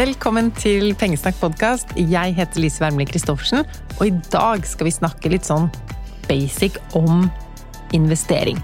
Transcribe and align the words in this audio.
Velkommen 0.00 0.46
til 0.56 0.94
Pengesnakk 0.96 1.34
podkast. 1.42 1.90
Jeg 1.98 2.32
heter 2.32 2.62
Lise 2.62 2.80
Wermli 2.80 3.04
Christoffersen, 3.04 3.66
og 3.98 4.06
i 4.06 4.12
dag 4.32 4.62
skal 4.64 4.86
vi 4.86 4.92
snakke 4.94 5.28
litt 5.28 5.44
sånn 5.44 5.66
basic 6.24 6.78
om 6.96 7.26
investering. 7.92 8.56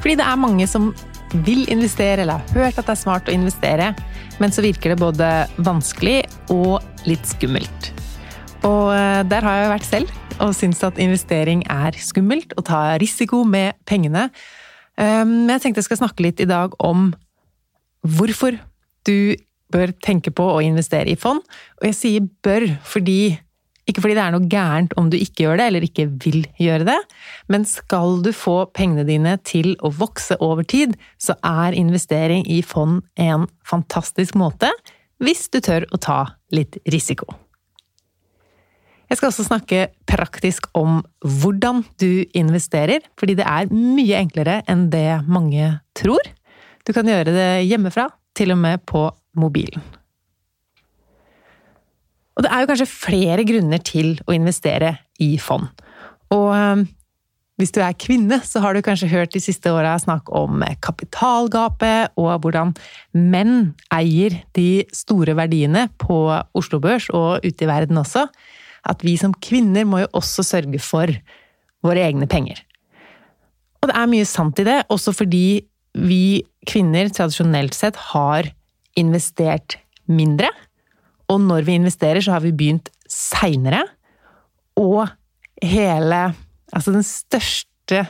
Fordi 0.00 0.16
det 0.18 0.26
er 0.26 0.40
mange 0.42 0.66
som 0.66 0.88
vil 1.46 1.62
investere, 1.70 2.24
eller 2.24 2.42
har 2.42 2.58
hørt 2.58 2.82
at 2.82 2.88
det 2.88 2.94
er 2.96 3.02
smart 3.04 3.30
å 3.30 3.36
investere, 3.36 3.92
men 4.42 4.56
så 4.56 4.66
virker 4.66 4.96
det 4.96 4.98
både 5.04 5.30
vanskelig 5.62 6.24
og 6.50 6.82
litt 7.06 7.30
skummelt. 7.36 7.92
Og 8.66 8.90
eh, 8.96 9.22
der 9.30 9.46
har 9.46 9.60
jeg 9.60 9.72
vært 9.76 9.90
selv, 9.92 10.20
og 10.40 10.58
syns 10.58 10.82
at 10.82 10.98
investering 10.98 11.62
er 11.70 12.02
skummelt, 12.02 12.58
å 12.58 12.66
ta 12.66 12.82
risiko 12.98 13.44
med 13.46 13.78
pengene. 13.86 14.26
Eh, 14.98 15.22
men 15.22 15.54
jeg 15.54 15.68
tenkte 15.68 15.84
jeg 15.84 15.92
skal 15.92 16.02
snakke 16.02 16.26
litt 16.26 16.42
i 16.42 16.50
dag 16.50 16.74
om 16.82 17.12
hvorfor 18.02 18.58
du 19.06 19.36
bør 19.72 19.94
tenke 20.04 20.32
på 20.34 20.46
å 20.56 20.62
investere 20.64 21.12
i 21.12 21.18
fond. 21.18 21.42
Og 21.80 21.88
jeg 21.88 21.98
sier 21.98 22.28
bør 22.44 22.68
fordi 22.86 23.36
ikke 23.84 24.00
fordi 24.00 24.16
det 24.16 24.22
er 24.22 24.32
noe 24.32 24.48
gærent 24.48 24.94
om 25.00 25.10
du 25.12 25.18
ikke 25.18 25.44
gjør 25.44 25.60
det, 25.60 25.66
eller 25.68 25.84
ikke 25.84 26.06
vil 26.24 26.46
gjøre 26.60 26.86
det, 26.88 26.96
men 27.52 27.66
skal 27.68 28.22
du 28.24 28.30
få 28.32 28.62
pengene 28.72 29.04
dine 29.04 29.36
til 29.44 29.74
å 29.84 29.90
vokse 29.92 30.38
over 30.40 30.64
tid, 30.64 30.96
så 31.20 31.36
er 31.44 31.76
investering 31.76 32.46
i 32.48 32.62
fond 32.64 33.02
en 33.20 33.44
fantastisk 33.68 34.38
måte, 34.40 34.72
hvis 35.20 35.50
du 35.52 35.60
tør 35.60 35.84
å 35.92 36.00
ta 36.00 36.20
litt 36.54 36.80
risiko. 36.88 37.28
Jeg 39.12 39.20
skal 39.20 39.28
også 39.28 39.44
snakke 39.46 39.80
praktisk 40.08 40.70
om 40.74 41.02
hvordan 41.20 41.84
du 42.00 42.24
investerer, 42.32 43.04
fordi 43.20 43.36
det 43.36 43.44
er 43.44 43.68
mye 43.68 44.16
enklere 44.16 44.62
enn 44.70 44.88
det 44.92 45.20
mange 45.28 45.74
tror. 45.96 46.24
Du 46.88 46.92
kan 46.96 47.08
gjøre 47.08 47.36
det 47.36 47.50
hjemmefra, 47.68 48.08
til 48.34 48.56
og 48.56 48.58
med 48.64 48.80
på 48.88 49.04
mobilen. 49.38 49.82
Og 52.34 52.42
det 52.42 52.50
er 52.50 52.62
jo 52.62 52.70
kanskje 52.70 52.90
flere 52.90 53.46
grunner 53.46 53.82
til 53.86 54.16
å 54.26 54.34
investere 54.34 54.96
i 55.22 55.36
fond. 55.38 55.68
Og 56.34 56.50
øh, 56.56 56.82
hvis 57.60 57.70
du 57.70 57.78
er 57.84 57.94
kvinne, 57.94 58.40
så 58.42 58.58
har 58.64 58.74
du 58.74 58.82
kanskje 58.82 59.12
hørt 59.12 59.34
de 59.36 59.42
siste 59.42 59.70
åra 59.70 59.92
snakk 60.02 60.32
om 60.34 60.64
kapitalgapet, 60.82 62.10
og 62.18 62.42
hvordan 62.42 62.72
menn 63.14 63.74
eier 63.94 64.40
de 64.58 64.82
store 64.94 65.36
verdiene 65.38 65.86
på 66.02 66.18
Oslo 66.58 66.80
Børs 66.82 67.06
og 67.14 67.46
ute 67.46 67.66
i 67.66 67.70
verden 67.70 68.00
også. 68.02 68.26
At 68.84 69.06
vi 69.06 69.14
som 69.20 69.36
kvinner 69.38 69.86
må 69.86 70.02
jo 70.02 70.10
også 70.18 70.42
sørge 70.44 70.82
for 70.82 71.12
våre 71.84 72.02
egne 72.02 72.26
penger. 72.26 72.58
Og 73.84 73.90
det 73.90 73.96
er 74.00 74.10
mye 74.10 74.26
sant 74.26 74.58
i 74.58 74.66
det, 74.66 74.80
også 74.90 75.14
fordi 75.14 75.46
vi 75.94 76.42
kvinner 76.66 77.06
tradisjonelt 77.12 77.76
sett 77.76 78.00
har 78.10 78.50
investert 79.00 79.78
mindre. 80.06 80.50
Og 81.32 81.40
når 81.40 81.66
vi 81.66 81.78
investerer, 81.78 82.20
så 82.20 82.36
har 82.36 82.44
vi 82.44 82.54
begynt 82.54 82.90
seinere. 83.10 83.84
Og 84.80 85.06
hele 85.62 86.34
Altså 86.74 86.90
den 86.90 87.04
største 87.06 88.00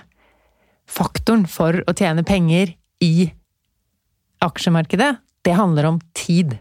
faktoren 0.89 1.43
for 1.51 1.83
å 1.85 1.93
tjene 1.93 2.23
penger 2.25 2.71
i 3.05 3.27
aksjemarkedet, 4.45 5.11
det 5.45 5.57
handler 5.59 5.89
om 5.91 5.99
tid. 6.17 6.55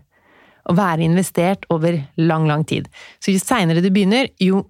Å 0.67 0.75
være 0.75 1.05
investert 1.05 1.63
over 1.71 1.95
lang, 2.19 2.47
lang 2.49 2.66
tid. 2.67 2.89
Så 3.23 3.31
jo 3.31 3.39
seinere 3.39 3.83
du 3.83 3.88
begynner, 3.94 4.27
jo 4.39 4.66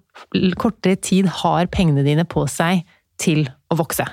kortere 0.60 0.98
tid 0.98 1.26
har 1.42 1.70
pengene 1.74 2.04
dine 2.06 2.26
på 2.26 2.46
seg 2.50 2.84
til 3.18 3.48
å 3.70 3.78
vokse. 3.78 4.06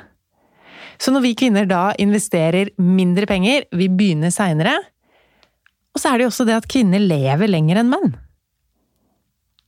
Så 1.02 1.14
når 1.14 1.25
vi 1.25 1.38
kvinner 1.38 1.66
da 1.69 1.92
investerer 2.02 2.69
mindre 2.81 3.25
penger, 3.30 3.66
vi 3.73 3.89
begynner 3.89 4.34
seinere, 4.34 4.75
og 5.92 6.02
så 6.02 6.11
er 6.11 6.20
det 6.20 6.25
jo 6.25 6.31
også 6.31 6.47
det 6.47 6.58
at 6.58 6.70
kvinner 6.72 7.02
lever 7.03 7.50
lenger 7.52 7.81
enn 7.81 7.92
menn. 7.92 8.14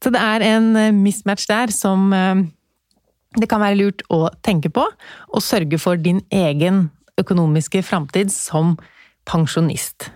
Så 0.03 0.11
det 0.11 0.19
er 0.19 0.44
en 0.45 0.73
eh, 0.79 0.95
mismatch 0.95 1.47
der 1.47 1.72
som 1.75 2.11
eh, 2.16 2.44
det 3.39 3.50
kan 3.50 3.63
være 3.63 3.79
lurt 3.79 4.03
å 4.13 4.28
tenke 4.45 4.72
på, 4.73 4.84
og 4.84 5.44
sørge 5.44 5.79
for 5.81 6.00
din 6.00 6.22
egen 6.34 6.89
økonomiske 7.19 7.84
framtid 7.85 8.31
som 8.34 8.75
pensjonist. 9.29 10.09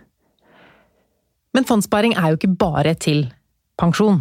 Men 1.56 1.66
fondssparing 1.66 2.18
er 2.18 2.32
jo 2.32 2.40
ikke 2.40 2.56
bare 2.60 2.94
til 3.00 3.26
pensjon. 3.80 4.20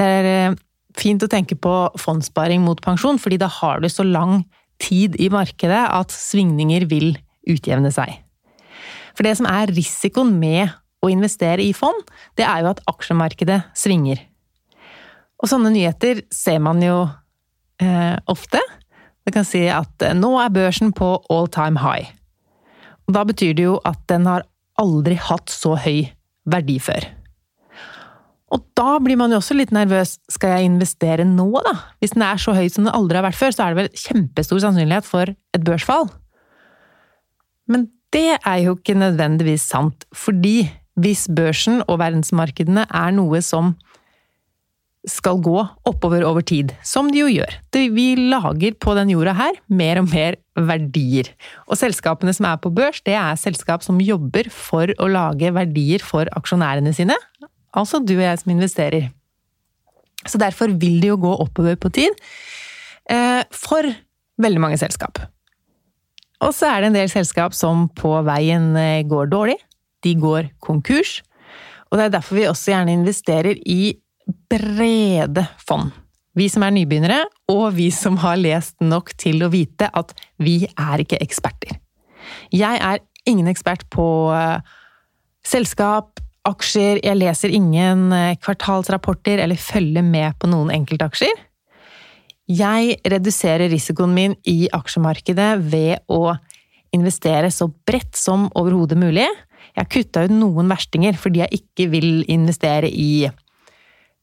Det 0.00 0.06
er 0.20 0.30
eh, 0.30 0.56
fint 0.98 1.22
å 1.22 1.30
tenke 1.30 1.58
på 1.58 1.74
fondssparing 2.00 2.64
mot 2.64 2.80
pensjon, 2.82 3.20
fordi 3.20 3.38
da 3.42 3.50
har 3.60 3.82
du 3.82 3.90
så 3.92 4.06
lang 4.06 4.42
tid 4.82 5.18
i 5.22 5.30
markedet 5.30 5.84
at 5.86 6.14
svingninger 6.14 6.88
vil 6.90 7.12
utjevne 7.50 7.92
seg. 7.94 8.16
For 9.14 9.26
det 9.26 9.36
som 9.38 9.46
er 9.46 9.70
risikoen 9.70 10.32
med 10.40 10.72
å 11.04 11.10
investere 11.12 11.64
i 11.64 11.74
fond, 11.76 12.00
det 12.38 12.46
er 12.48 12.64
jo 12.64 12.72
at 12.72 12.82
aksjemarkedet 12.90 13.60
svinger. 13.76 14.22
Og 15.42 15.50
sånne 15.50 15.72
nyheter 15.74 16.24
ser 16.32 16.60
man 16.64 16.80
jo 16.82 17.04
eh, 17.82 18.16
ofte. 18.30 18.60
Det 19.24 19.34
kan 19.34 19.46
si 19.48 19.66
at 19.68 20.04
eh, 20.04 20.16
nå 20.16 20.32
er 20.40 20.54
børsen 20.54 20.94
på 20.96 21.16
all 21.32 21.50
time 21.52 21.82
high. 21.84 22.08
Og 23.04 23.16
da 23.16 23.24
betyr 23.28 23.52
det 23.56 23.66
jo 23.66 23.76
at 23.84 24.00
den 24.08 24.28
har 24.28 24.46
aldri 24.80 25.18
hatt 25.20 25.52
så 25.52 25.74
høy 25.76 26.06
verdi 26.48 26.78
før. 26.82 27.06
Og 28.54 28.62
da 28.78 28.98
blir 29.02 29.18
man 29.18 29.32
jo 29.34 29.40
også 29.40 29.56
litt 29.56 29.72
nervøs. 29.74 30.18
Skal 30.30 30.54
jeg 30.54 30.68
investere 30.68 31.26
nå, 31.26 31.48
da? 31.64 31.74
Hvis 31.98 32.14
den 32.14 32.22
er 32.26 32.38
så 32.40 32.54
høy 32.54 32.68
som 32.70 32.86
den 32.86 32.94
aldri 32.94 33.18
har 33.18 33.26
vært 33.26 33.40
før, 33.40 33.54
så 33.54 33.64
er 33.64 33.74
det 33.74 33.82
vel 33.82 34.04
kjempestor 34.04 34.62
sannsynlighet 34.62 35.08
for 35.08 35.32
et 35.32 35.66
børsfall. 35.66 36.06
Men 37.70 37.88
det 38.14 38.36
er 38.36 38.58
jo 38.62 38.76
ikke 38.76 38.94
nødvendigvis 38.98 39.66
sant, 39.72 40.06
fordi 40.14 40.68
hvis 41.00 41.26
børsen 41.32 41.82
og 41.88 41.98
verdensmarkedene 42.02 42.86
er 42.86 43.14
noe 43.14 43.40
som 43.42 43.74
skal 45.10 45.36
gå 45.44 45.58
oppover 45.84 46.24
over 46.24 46.44
tid, 46.46 46.72
som 46.86 47.10
de 47.12 47.20
jo 47.20 47.28
gjør. 47.28 47.58
Vi 47.92 48.06
lager 48.16 48.76
på 48.80 48.94
den 48.96 49.10
jorda 49.12 49.34
her 49.36 49.58
mer 49.68 50.00
og 50.00 50.08
mer 50.08 50.38
verdier. 50.56 51.28
Og 51.68 51.76
selskapene 51.76 52.32
som 52.32 52.48
er 52.48 52.60
på 52.62 52.72
børs, 52.72 53.02
det 53.04 53.16
er 53.20 53.36
selskap 53.40 53.84
som 53.84 54.00
jobber 54.00 54.48
for 54.48 54.94
å 54.96 55.10
lage 55.10 55.52
verdier 55.52 56.04
for 56.04 56.30
aksjonærene 56.38 56.94
sine. 56.96 57.18
Altså 57.76 58.00
du 58.00 58.14
og 58.16 58.24
jeg 58.24 58.40
som 58.40 58.54
investerer. 58.54 59.10
Så 60.24 60.40
derfor 60.40 60.72
vil 60.72 61.02
det 61.02 61.12
jo 61.12 61.20
gå 61.20 61.34
oppover 61.44 61.76
på 61.76 61.92
tid. 61.92 62.16
Eh, 63.10 63.42
for 63.52 63.84
veldig 64.40 64.62
mange 64.62 64.80
selskap. 64.80 65.20
Og 66.40 66.54
så 66.56 66.70
er 66.70 66.80
det 66.80 66.88
en 66.90 66.96
del 66.96 67.12
selskap 67.12 67.52
som 67.56 67.90
på 67.92 68.16
veien 68.24 68.72
eh, 68.80 69.04
går 69.04 69.28
dårlig 69.32 69.58
de 70.04 70.14
går 70.20 70.50
konkurs. 70.62 71.18
Og 71.90 71.98
det 71.98 72.06
er 72.06 72.16
derfor 72.16 72.38
vi 72.38 72.48
også 72.48 72.72
gjerne 72.72 72.96
investerer 72.96 73.60
i 73.66 73.94
brede 74.50 75.46
fond. 75.62 75.92
Vi 76.34 76.48
som 76.50 76.64
er 76.66 76.74
nybegynnere, 76.74 77.20
og 77.52 77.76
vi 77.76 77.90
som 77.94 78.16
har 78.24 78.40
lest 78.40 78.74
nok 78.82 79.12
til 79.20 79.44
å 79.46 79.52
vite 79.52 79.86
at 79.94 80.10
vi 80.42 80.64
er 80.66 81.02
ikke 81.04 81.20
eksperter. 81.22 81.76
Jeg 82.50 82.80
er 82.82 83.02
ingen 83.28 83.48
ekspert 83.50 83.84
på 83.92 84.06
eh, 84.34 84.58
selskap, 85.46 86.18
aksjer, 86.44 87.00
jeg 87.04 87.20
leser 87.20 87.54
ingen 87.54 88.10
eh, 88.12 88.34
kvartalsrapporter 88.42 89.40
eller 89.44 89.60
følger 89.60 90.04
med 90.04 90.34
på 90.40 90.50
noen 90.50 90.72
enkeltaksjer. 90.74 91.44
Jeg 92.50 92.98
reduserer 93.08 93.70
risikoen 93.72 94.12
min 94.16 94.34
i 94.50 94.66
aksjemarkedet 94.74 95.52
ved 95.70 96.02
å 96.12 96.34
investere 96.94 97.48
så 97.54 97.70
bredt 97.86 98.18
som 98.18 98.50
overhodet 98.58 98.98
mulig, 99.00 99.28
jeg 99.74 99.90
kutta 99.90 100.24
ut 100.26 100.34
noen 100.34 100.70
verstinger 100.70 101.16
fordi 101.18 101.42
jeg 101.42 101.60
ikke 101.62 101.88
vil 101.92 102.10
investere 102.30 102.90
i 102.90 103.26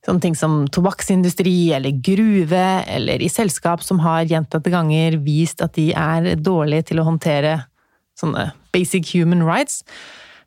sånne 0.05 0.23
ting 0.23 0.37
som 0.37 0.63
tobakksindustri 0.73 1.73
eller 1.77 1.99
gruve, 2.01 2.65
eller 2.89 3.21
i 3.21 3.29
selskap 3.29 3.83
som 3.85 4.01
har 4.01 4.25
gjentatte 4.29 4.71
ganger 4.73 5.19
vist 5.21 5.61
at 5.61 5.75
de 5.77 5.91
er 5.93 6.33
dårlige 6.41 6.89
til 6.89 7.01
å 7.01 7.05
håndtere 7.05 7.59
sånne 8.17 8.49
basic 8.73 9.11
human 9.13 9.43
rights. 9.45 9.83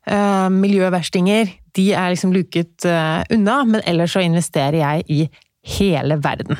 Uh, 0.05 0.51
miljøverstinger, 0.53 1.49
de 1.77 1.85
er 1.97 2.11
liksom 2.13 2.33
luket 2.35 2.85
uh, 2.85 3.23
unna, 3.33 3.61
men 3.65 3.85
ellers 3.87 4.13
så 4.13 4.25
investerer 4.25 4.81
jeg 4.81 5.05
i 5.07 5.21
hele 5.77 6.19
verden. 6.21 6.59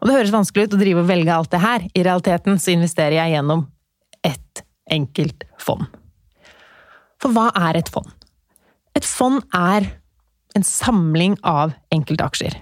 Og 0.00 0.08
det 0.08 0.14
høres 0.16 0.34
vanskelig 0.34 0.68
ut 0.68 0.78
å 0.78 0.80
drive 0.80 1.02
og 1.02 1.10
velge 1.10 1.34
alt 1.34 1.52
det 1.52 1.62
her. 1.62 1.84
I 1.94 2.06
realiteten 2.06 2.56
så 2.62 2.72
investerer 2.72 3.18
jeg 3.20 3.36
gjennom 3.36 3.66
ett 4.26 4.64
enkelt 4.90 5.44
fond. 5.62 5.84
For 7.22 7.34
hva 7.34 7.50
er 7.68 7.78
et 7.78 7.90
fond? 7.92 8.10
Et 8.98 9.06
fond 9.06 9.38
er 9.54 9.86
en 10.56 10.66
samling 10.66 11.36
av 11.46 11.72
enkeltaksjer. 11.94 12.56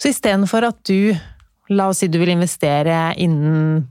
Så 0.00 0.10
istedenfor 0.10 0.64
at 0.66 0.80
du, 0.88 1.12
la 1.70 1.90
oss 1.92 2.00
si 2.02 2.08
du 2.10 2.18
vil 2.18 2.32
investere 2.32 3.12
innen 3.20 3.84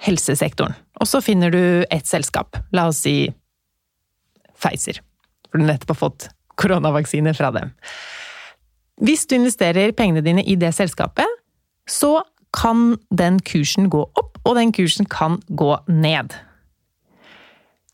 helsesektoren, 0.00 0.76
og 1.02 1.10
så 1.10 1.20
finner 1.24 1.52
du 1.52 1.60
et 1.90 2.06
selskap, 2.08 2.56
la 2.72 2.86
oss 2.88 3.02
si 3.04 3.28
Pfizer, 4.58 5.02
for 5.50 5.60
du 5.60 5.66
nettopp 5.66 5.92
har 5.92 6.00
fått 6.00 6.28
koronavaksine 6.58 7.34
fra 7.36 7.50
dem. 7.54 7.74
Hvis 9.02 9.26
du 9.30 9.36
investerer 9.36 9.94
pengene 9.94 10.24
dine 10.24 10.42
i 10.42 10.56
det 10.58 10.72
selskapet, 10.74 11.26
så 11.86 12.22
kan 12.54 12.96
den 13.14 13.38
kursen 13.46 13.90
gå 13.92 14.00
opp, 14.18 14.40
og 14.42 14.56
den 14.58 14.72
kursen 14.74 15.06
kan 15.10 15.38
gå 15.48 15.76
ned. 15.86 16.34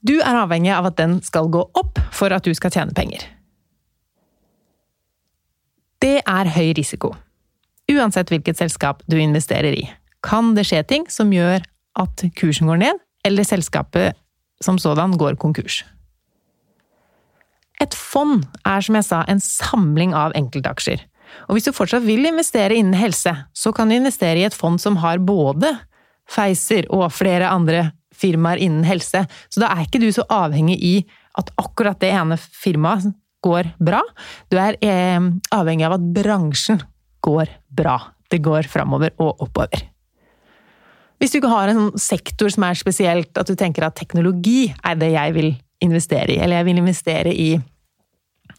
Du 0.05 0.19
er 0.19 0.37
avhengig 0.37 0.73
av 0.77 0.91
at 0.91 0.99
den 1.01 1.17
skal 1.25 1.49
gå 1.53 1.62
opp 1.65 2.01
for 2.12 2.33
at 2.35 2.45
du 2.45 2.53
skal 2.56 2.73
tjene 2.75 2.93
penger. 2.97 3.23
Det 6.05 6.19
er 6.21 6.51
høy 6.53 6.75
risiko. 6.77 7.15
Uansett 7.89 8.29
hvilket 8.33 8.61
selskap 8.61 9.01
du 9.09 9.17
investerer 9.21 9.73
i, 9.73 9.87
kan 10.25 10.53
det 10.56 10.67
skje 10.69 10.83
ting 10.89 11.09
som 11.12 11.33
gjør 11.33 11.65
at 12.01 12.25
kursen 12.37 12.69
går 12.69 12.81
ned, 12.83 13.01
eller 13.25 13.49
selskapet 13.49 14.19
som 14.65 14.77
sådan 14.81 15.17
går 15.21 15.39
konkurs. 15.41 15.83
Et 17.81 17.97
fond 17.97 18.45
er 18.69 18.85
som 18.85 18.97
jeg 18.99 19.09
sa 19.09 19.25
en 19.29 19.41
samling 19.41 20.12
av 20.17 20.37
enkeltaksjer. 20.37 21.00
Og 21.49 21.57
hvis 21.57 21.67
du 21.67 21.75
fortsatt 21.75 22.05
vil 22.05 22.29
investere 22.29 22.77
innen 22.77 22.97
helse, 22.97 23.33
så 23.57 23.73
kan 23.75 23.89
du 23.89 23.97
investere 23.97 24.41
i 24.41 24.47
et 24.47 24.57
fond 24.57 24.77
som 24.81 25.00
har 25.00 25.25
både 25.25 25.73
Pfizer 26.31 26.87
og 26.93 27.11
flere 27.12 27.50
andre 27.53 27.91
firmaer 28.14 28.62
innen 28.62 28.87
helse. 28.88 29.25
Så 29.52 29.62
da 29.62 29.72
er 29.75 29.84
ikke 29.84 30.02
du 30.02 30.08
så 30.14 30.26
avhengig 30.32 30.78
i 30.84 30.94
at 31.38 31.50
akkurat 31.61 32.00
det 32.02 32.12
ene 32.14 32.38
firmaet 32.38 33.12
går 33.44 33.75
bra. 33.82 34.00
Du 34.49 34.58
er 34.61 34.78
eh, 34.81 35.20
avhengig 35.55 35.88
av 35.88 35.99
at 35.99 36.06
bransjen 36.16 36.81
går 37.25 37.50
bra. 37.75 37.99
Det 38.31 38.40
går 38.44 38.70
framover 38.70 39.12
og 39.20 39.44
oppover. 39.44 39.90
Hvis 41.20 41.32
du 41.32 41.38
ikke 41.38 41.52
har 41.52 41.70
en 41.70 41.78
sånn 41.78 42.02
sektor 42.02 42.50
som 42.52 42.66
er 42.66 42.78
spesielt, 42.78 43.37
at 43.38 43.49
du 43.49 43.55
tenker 43.58 43.87
at 43.87 43.96
teknologi 43.96 44.66
er 44.84 44.99
det 45.00 45.12
jeg 45.14 45.37
vil 45.37 45.52
investere 45.84 46.34
i, 46.34 46.40
eller 46.40 46.61
jeg 46.61 46.69
vil 46.69 46.81
investere 46.82 47.32
i 47.32 47.50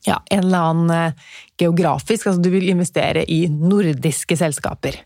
ja, 0.06 0.20
en 0.32 0.44
eller 0.44 0.70
annen 0.70 0.94
eh, 0.94 1.26
geografisk, 1.62 2.28
altså 2.30 2.42
du 2.42 2.52
vil 2.54 2.70
investere 2.70 3.26
i 3.32 3.46
nordiske 3.50 4.38
selskaper. 4.38 4.98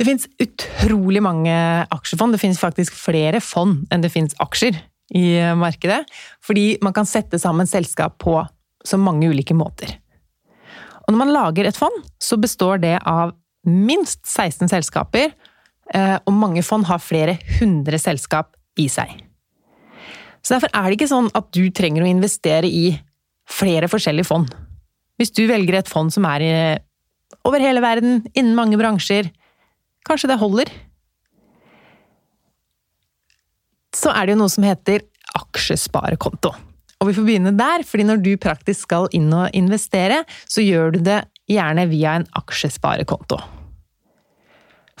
Det 0.00 0.06
fins 0.08 0.24
utrolig 0.40 1.20
mange 1.20 1.52
aksjefond. 1.92 2.32
Det 2.32 2.40
fins 2.40 2.60
faktisk 2.60 2.94
flere 2.96 3.42
fond 3.44 3.82
enn 3.92 4.00
det 4.00 4.08
fins 4.14 4.32
aksjer 4.40 4.78
i 5.12 5.24
markedet. 5.60 6.06
Fordi 6.40 6.78
man 6.80 6.94
kan 6.96 7.08
sette 7.08 7.36
sammen 7.42 7.68
selskap 7.68 8.16
på 8.24 8.38
så 8.80 8.96
mange 8.96 9.28
ulike 9.28 9.52
måter. 9.52 9.92
Og 11.04 11.12
når 11.12 11.20
man 11.20 11.34
lager 11.34 11.68
et 11.68 11.76
fond, 11.76 11.98
så 12.16 12.38
består 12.40 12.80
det 12.80 12.94
av 13.04 13.34
minst 13.68 14.22
16 14.24 14.70
selskaper, 14.72 15.34
eh, 15.92 16.16
og 16.16 16.32
mange 16.32 16.62
fond 16.64 16.86
har 16.88 17.02
flere 17.02 17.36
hundre 17.58 17.98
selskap 18.00 18.54
i 18.80 18.86
seg. 18.88 19.10
Så 20.40 20.54
derfor 20.54 20.72
er 20.72 20.86
det 20.86 20.96
ikke 20.96 21.10
sånn 21.10 21.28
at 21.36 21.50
du 21.52 21.66
trenger 21.76 22.06
å 22.06 22.08
investere 22.08 22.70
i 22.70 22.94
flere 23.50 23.90
forskjellige 23.90 24.30
fond. 24.30 24.48
Hvis 25.20 25.34
du 25.36 25.42
velger 25.50 25.76
et 25.82 25.90
fond 25.90 26.08
som 26.14 26.24
er 26.30 26.80
over 27.44 27.60
hele 27.60 27.82
verden, 27.84 28.22
innen 28.32 28.56
mange 28.56 28.78
bransjer, 28.80 29.28
kanskje 30.08 30.30
det 30.32 30.40
holder. 30.40 30.72
Så 33.96 34.12
er 34.14 34.26
det 34.26 34.36
jo 34.36 34.40
noe 34.42 34.52
som 34.52 34.66
heter 34.66 35.04
aksjesparekonto. 35.36 36.52
Og 37.00 37.08
vi 37.08 37.14
får 37.16 37.26
begynne 37.26 37.54
der, 37.56 37.84
fordi 37.86 38.04
når 38.06 38.20
du 38.24 38.34
praktisk 38.40 38.84
skal 38.84 39.08
inn 39.16 39.30
og 39.32 39.54
investere, 39.56 40.22
så 40.44 40.62
gjør 40.64 40.96
du 40.96 41.00
det 41.06 41.22
gjerne 41.50 41.86
via 41.90 42.18
en 42.18 42.26
aksjesparekonto. 42.38 43.40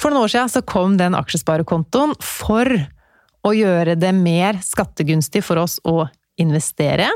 For 0.00 0.08
noen 0.08 0.24
år 0.24 0.32
siden 0.32 0.52
så 0.52 0.64
kom 0.64 0.96
den 0.96 1.16
aksjesparekontoen 1.18 2.14
for 2.24 2.70
å 3.44 3.52
gjøre 3.56 3.98
det 4.00 4.14
mer 4.16 4.58
skattegunstig 4.64 5.42
for 5.44 5.60
oss 5.60 5.76
å 5.84 6.06
investere, 6.40 7.10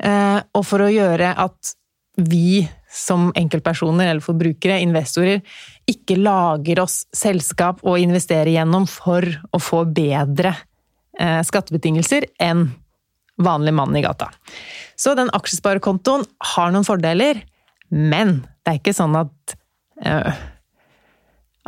eh, 0.00 0.40
og 0.40 0.64
for 0.64 0.84
å 0.84 0.92
gjøre 0.92 1.34
at 1.36 1.74
vi 2.16 2.64
som 2.88 3.28
enkeltpersoner 3.36 4.08
eller 4.08 4.24
forbrukere, 4.24 4.80
investorer, 4.80 5.42
ikke 5.88 6.16
lager 6.20 6.82
oss 6.84 7.02
selskap 7.14 7.82
å 7.86 7.98
investere 8.00 8.54
gjennom 8.54 8.88
for 8.88 9.24
å 9.52 9.60
få 9.60 9.84
bedre 9.92 10.54
eh, 11.20 11.40
skattebetingelser 11.44 12.30
enn 12.42 12.70
vanlig 13.38 13.74
mann 13.76 13.96
i 13.96 14.02
gata. 14.02 14.30
Så 14.98 15.14
den 15.18 15.30
aksjesparekontoen 15.36 16.24
har 16.54 16.72
noen 16.74 16.86
fordeler, 16.86 17.44
men 17.88 18.40
det 18.64 18.72
er 18.72 18.80
ikke 18.80 18.96
sånn 18.96 19.16
at 19.16 19.58
uh, 20.04 20.46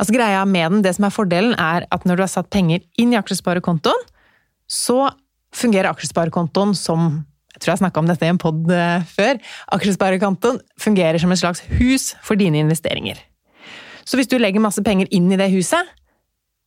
Altså 0.01 0.15
Greia 0.15 0.39
med 0.49 0.71
den, 0.73 0.79
det 0.81 0.95
som 0.97 1.05
er 1.05 1.13
fordelen, 1.13 1.51
er 1.61 1.83
at 1.93 2.07
når 2.09 2.17
du 2.17 2.23
har 2.23 2.29
satt 2.31 2.47
penger 2.49 2.81
inn 2.97 3.11
i 3.13 3.17
aksjesparekontoen, 3.19 3.99
så 4.65 5.11
fungerer 5.53 5.91
aksjesparekontoen 5.91 6.71
som 6.73 7.19
tror 7.61 7.75
jeg 7.75 7.83
snakka 7.83 8.01
om 8.01 8.09
dette 8.09 8.25
i 8.27 8.31
en 8.33 8.41
pod 8.41 8.67
uh, 8.73 9.05
før. 9.07 9.39
Aksjesparekontoen 9.77 10.59
fungerer 10.81 11.21
som 11.21 11.33
et 11.33 11.41
slags 11.41 11.63
hus 11.77 12.11
for 12.25 12.39
dine 12.39 12.61
investeringer. 12.63 13.19
Så 14.05 14.17
hvis 14.17 14.29
du 14.31 14.37
legger 14.41 14.63
masse 14.63 14.81
penger 14.83 15.09
inn 15.13 15.29
i 15.31 15.39
det 15.39 15.51
huset, 15.53 15.89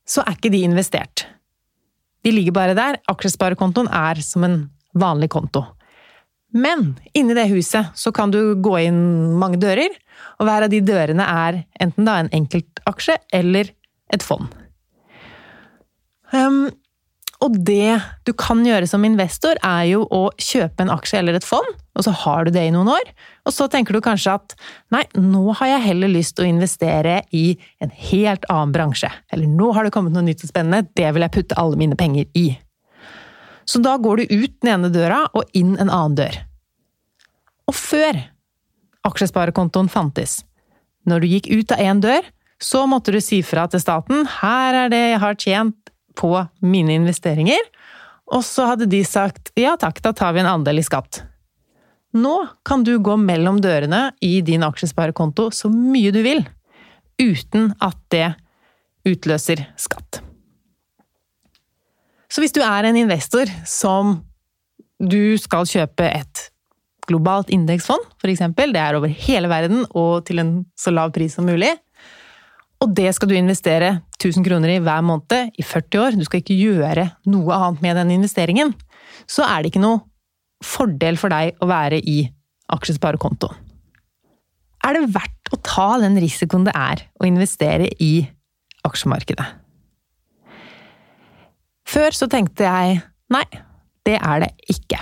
så 0.07 0.23
er 0.25 0.37
ikke 0.37 0.53
de 0.55 0.63
investert. 0.67 1.27
De 2.25 2.33
ligger 2.33 2.55
bare 2.57 2.77
der. 2.77 3.01
Aksjesparekontoen 3.11 3.91
er 3.93 4.21
som 4.25 4.47
en 4.47 4.59
vanlig 4.97 5.31
konto. 5.35 5.65
Men 6.55 6.93
inni 7.19 7.35
det 7.35 7.49
huset 7.51 7.91
så 7.99 8.13
kan 8.15 8.31
du 8.31 8.55
gå 8.63 8.77
inn 8.87 9.35
mange 9.41 9.59
dører, 9.61 9.91
og 10.39 10.47
hver 10.47 10.67
av 10.67 10.71
de 10.71 10.79
dørene 10.85 11.25
er 11.27 11.65
enten 11.83 12.07
da 12.07 12.21
en 12.21 12.31
enkeltaksje 12.37 13.19
eller 13.35 13.73
et 14.15 14.23
fond. 14.23 14.47
Um, 16.35 16.69
og 17.45 17.57
det 17.67 17.99
du 18.25 18.33
kan 18.37 18.63
gjøre 18.65 18.87
som 18.89 19.05
investor, 19.05 19.59
er 19.61 19.85
jo 19.91 20.05
å 20.09 20.23
kjøpe 20.41 20.81
en 20.85 20.93
aksje 20.95 21.19
eller 21.21 21.37
et 21.37 21.45
fond, 21.45 21.67
og 21.95 22.07
så 22.07 22.15
har 22.25 22.47
du 22.47 22.55
det 22.55 22.63
i 22.65 22.73
noen 22.73 22.89
år. 22.95 23.11
Og 23.45 23.53
så 23.53 23.67
tenker 23.71 23.93
du 23.97 24.01
kanskje 24.05 24.37
at 24.39 24.55
nei, 24.95 25.03
nå 25.19 25.53
har 25.59 25.75
jeg 25.75 25.85
heller 25.91 26.13
lyst 26.13 26.39
til 26.39 26.47
å 26.47 26.53
investere 26.55 27.19
i 27.37 27.59
en 27.85 27.93
helt 28.09 28.49
annen 28.49 28.73
bransje. 28.75 29.11
Eller 29.35 29.51
nå 29.51 29.71
har 29.77 29.85
det 29.85 29.93
kommet 29.95 30.17
noe 30.17 30.25
nytt 30.25 30.47
og 30.47 30.55
spennende, 30.55 30.89
det 30.97 31.11
vil 31.13 31.27
jeg 31.27 31.35
putte 31.37 31.59
alle 31.61 31.81
mine 31.81 31.99
penger 32.01 32.31
i. 32.39 32.47
Så 33.69 33.81
da 33.85 33.97
går 34.01 34.23
du 34.23 34.35
ut 34.41 34.57
den 34.63 34.73
ene 34.75 34.93
døra 34.93 35.25
og 35.37 35.45
inn 35.57 35.77
en 35.77 35.93
annen 35.93 36.17
dør. 36.17 36.41
Og 37.69 37.77
før 37.77 38.25
aksjesparekontoen 39.05 39.93
fantes, 39.93 40.43
når 41.05 41.21
du 41.21 41.33
gikk 41.35 41.53
ut 41.53 41.77
av 41.77 41.85
én 41.85 42.01
dør, 42.01 42.25
så 42.63 42.87
måtte 42.89 43.13
du 43.13 43.21
si 43.21 43.43
fra 43.45 43.67
til 43.69 43.83
staten 43.83 44.25
'her 44.25 44.85
er 44.85 44.89
det 44.89 45.03
jeg 45.11 45.21
har 45.21 45.35
tjent 45.35 45.84
på 46.17 46.33
mine 46.63 46.97
investeringer', 47.01 47.71
og 48.33 48.45
så 48.45 48.71
hadde 48.73 48.87
de 48.87 49.05
sagt 49.05 49.53
'ja 49.57 49.77
takk, 49.77 50.01
da 50.03 50.13
tar 50.13 50.33
vi 50.33 50.41
en 50.41 50.47
andel 50.47 50.79
i 50.79 50.87
skatt'. 50.87 51.23
Nå 52.15 52.47
kan 52.65 52.85
du 52.85 52.99
gå 52.99 53.17
mellom 53.17 53.61
dørene 53.61 54.13
i 54.23 54.41
din 54.41 54.63
aksjesparekonto 54.63 55.51
så 55.51 55.69
mye 55.69 56.13
du 56.15 56.23
vil, 56.23 56.45
uten 57.19 57.75
at 57.83 57.99
det 58.15 58.35
utløser 59.05 59.67
skatt. 59.77 60.23
Så 62.31 62.43
hvis 62.43 62.55
du 62.55 62.63
er 62.63 62.87
en 62.87 62.97
investor 62.97 63.51
som 63.67 64.23
du 64.99 65.37
skal 65.39 65.67
kjøpe 65.67 66.07
et 66.07 66.49
globalt 67.07 67.51
indeksfond, 67.53 68.03
f.eks., 68.23 68.47
det 68.57 68.81
er 68.81 68.97
over 68.97 69.09
hele 69.09 69.51
verden 69.51 69.85
og 69.91 70.25
til 70.27 70.41
en 70.43 70.55
så 70.79 70.95
lav 70.95 71.13
pris 71.15 71.35
som 71.37 71.47
mulig, 71.47 71.71
og 72.83 72.95
det 72.97 73.11
skal 73.17 73.31
du 73.31 73.37
investere 73.37 73.91
1000 74.19 74.45
kroner 74.47 74.75
i 74.75 74.81
hver 74.83 75.05
måned 75.07 75.55
i 75.59 75.65
40 75.65 76.01
år, 76.03 76.17
du 76.19 76.25
skal 76.27 76.43
ikke 76.43 76.57
gjøre 76.59 77.07
noe 77.31 77.57
annet 77.57 77.85
med 77.85 77.99
den 78.01 78.15
investeringen, 78.19 78.75
så 79.31 79.47
er 79.47 79.63
det 79.63 79.73
ikke 79.73 79.85
noe 79.85 80.03
fordel 80.65 81.19
for 81.21 81.33
deg 81.33 81.61
å 81.63 81.69
være 81.69 82.01
i 82.01 82.23
aksjesparekonto. 82.75 83.51
Er 84.85 84.99
det 84.99 85.13
verdt 85.15 85.53
å 85.53 85.61
ta 85.65 85.89
den 86.03 86.17
risikoen 86.21 86.67
det 86.67 86.75
er 86.77 87.07
å 87.21 87.29
investere 87.29 87.89
i 88.03 88.27
aksjemarkedet? 88.85 89.47
Før 91.89 92.17
så 92.17 92.29
tenkte 92.33 92.67
jeg 92.67 93.01
nei, 93.33 93.45
det 94.05 94.19
er 94.19 94.45
det 94.45 94.53
ikke. 94.73 95.01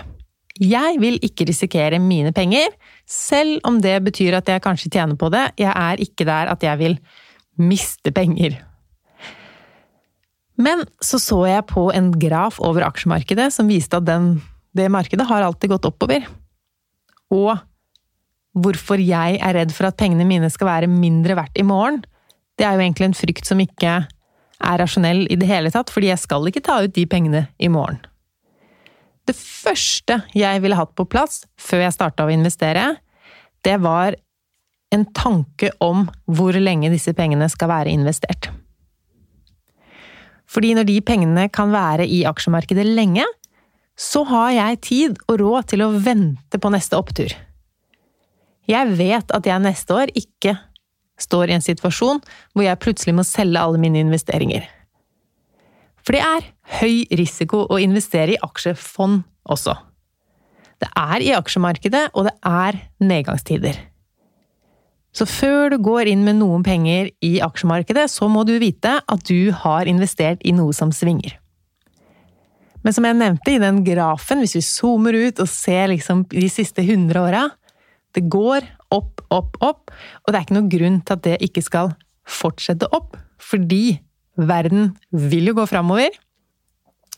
Jeg 0.62 0.98
vil 1.00 1.16
ikke 1.24 1.46
risikere 1.48 1.98
mine 2.02 2.30
penger, 2.36 2.74
selv 3.08 3.62
om 3.66 3.80
det 3.82 3.96
betyr 4.04 4.36
at 4.38 4.50
jeg 4.50 4.62
kanskje 4.62 4.90
tjener 4.92 5.18
på 5.18 5.30
det. 5.32 5.46
Jeg 5.58 5.72
er 5.72 6.02
ikke 6.02 6.26
der 6.28 6.50
at 6.52 6.62
jeg 6.62 6.78
vil 6.78 6.98
miste 7.60 8.12
penger. 8.14 8.56
Men 10.62 10.84
så 11.02 11.18
så 11.20 11.40
jeg 11.48 11.66
på 11.70 11.88
en 11.94 12.12
graf 12.20 12.60
over 12.62 12.84
aksjemarkedet 12.86 13.48
som 13.54 13.70
viste 13.70 13.98
at 13.98 14.06
den, 14.06 14.36
det 14.76 14.90
markedet 14.92 15.26
har 15.28 15.44
alltid 15.44 15.72
gått 15.74 15.88
oppover. 15.88 16.26
Og 17.32 17.56
hvorfor 18.52 19.00
jeg 19.00 19.38
er 19.40 19.56
redd 19.56 19.72
for 19.72 19.88
at 19.88 19.98
pengene 20.00 20.26
mine 20.28 20.50
skal 20.52 20.68
være 20.68 20.90
mindre 20.92 21.36
verdt 21.38 21.60
i 21.60 21.66
morgen, 21.66 22.02
det 22.60 22.66
er 22.68 22.76
jo 22.76 22.84
egentlig 22.84 23.08
en 23.08 23.16
frykt 23.16 23.48
som 23.48 23.60
ikke 23.62 24.02
er 24.62 24.78
rasjonell 24.78 25.24
i 25.32 25.38
det 25.40 25.48
hele 25.48 25.72
tatt, 25.74 25.90
fordi 25.90 26.12
jeg 26.12 26.22
skal 26.22 26.46
ikke 26.48 26.64
ta 26.64 26.82
ut 26.84 26.94
de 26.94 27.06
pengene 27.08 27.46
i 27.58 27.70
morgen. 27.72 27.98
Det 29.26 29.34
første 29.38 30.18
jeg 30.36 30.62
ville 30.62 30.76
hatt 30.76 30.92
på 30.98 31.06
plass 31.08 31.42
før 31.60 31.86
jeg 31.86 31.96
starta 31.96 32.26
å 32.26 32.34
investere, 32.34 32.84
det 33.62 33.78
var 33.82 34.18
en 34.92 35.06
tanke 35.16 35.72
om 35.82 36.06
hvor 36.28 36.56
lenge 36.58 36.90
disse 36.92 37.14
pengene 37.16 37.48
skal 37.50 37.70
være 37.72 37.94
investert. 37.94 38.50
Fordi 40.52 40.74
når 40.76 40.88
de 40.88 40.98
pengene 41.00 41.46
kan 41.48 41.72
være 41.72 42.04
i 42.04 42.22
aksjemarkedet 42.28 42.84
lenge, 42.84 43.24
så 43.96 44.24
har 44.28 44.50
jeg 44.56 44.82
tid 44.84 45.22
og 45.28 45.40
råd 45.40 45.70
til 45.72 45.84
å 45.84 45.92
vente 46.04 46.60
på 46.60 46.72
neste 46.72 46.98
opptur. 46.98 47.32
Jeg 48.68 48.94
vet 48.98 49.32
at 49.34 49.48
jeg 49.48 49.64
neste 49.64 49.96
år 49.96 50.12
ikke 50.16 50.56
står 51.20 51.50
i 51.50 51.56
en 51.56 51.64
situasjon 51.64 52.20
hvor 52.52 52.64
jeg 52.66 52.80
plutselig 52.82 53.14
må 53.16 53.24
selge 53.26 53.60
alle 53.60 53.80
mine 53.80 54.02
investeringer. 54.02 54.66
For 56.02 56.16
det 56.16 56.22
er 56.26 56.48
høy 56.80 57.04
risiko 57.14 57.64
å 57.70 57.78
investere 57.82 58.34
i 58.34 58.42
aksjefond 58.42 59.22
også. 59.52 59.76
Det 60.82 60.88
er 60.98 61.22
i 61.22 61.30
aksjemarkedet, 61.36 62.08
og 62.18 62.26
det 62.26 62.34
er 62.42 62.80
nedgangstider. 62.98 63.76
Så 65.12 65.26
før 65.28 65.74
du 65.74 65.78
går 65.84 66.08
inn 66.08 66.24
med 66.24 66.38
noen 66.40 66.64
penger 66.64 67.10
i 67.24 67.34
aksjemarkedet, 67.44 68.06
så 68.08 68.30
må 68.32 68.46
du 68.48 68.54
vite 68.62 68.96
at 69.00 69.24
du 69.28 69.52
har 69.52 69.88
investert 69.90 70.40
i 70.40 70.54
noe 70.56 70.72
som 70.76 70.92
svinger. 70.94 71.36
Men 72.82 72.96
som 72.96 73.06
jeg 73.06 73.18
nevnte 73.18 73.52
i 73.52 73.60
den 73.62 73.82
grafen, 73.86 74.40
hvis 74.42 74.56
vi 74.56 74.64
zoomer 74.66 75.14
ut 75.14 75.42
og 75.42 75.50
ser 75.50 75.92
liksom 75.92 76.24
de 76.32 76.48
siste 76.50 76.82
100 76.82 77.20
åra 77.20 77.44
Det 78.12 78.26
går 78.28 78.66
opp, 78.92 79.22
opp, 79.32 79.54
opp, 79.64 79.92
og 80.24 80.32
det 80.32 80.36
er 80.36 80.44
ikke 80.44 80.56
noen 80.58 80.72
grunn 80.72 80.98
til 81.00 81.16
at 81.16 81.22
det 81.24 81.36
ikke 81.46 81.62
skal 81.64 81.94
fortsette 82.28 82.84
opp. 82.92 83.16
Fordi 83.40 84.02
verden 84.36 84.90
vil 85.08 85.48
jo 85.48 85.54
gå 85.56 85.64
framover. 85.70 86.12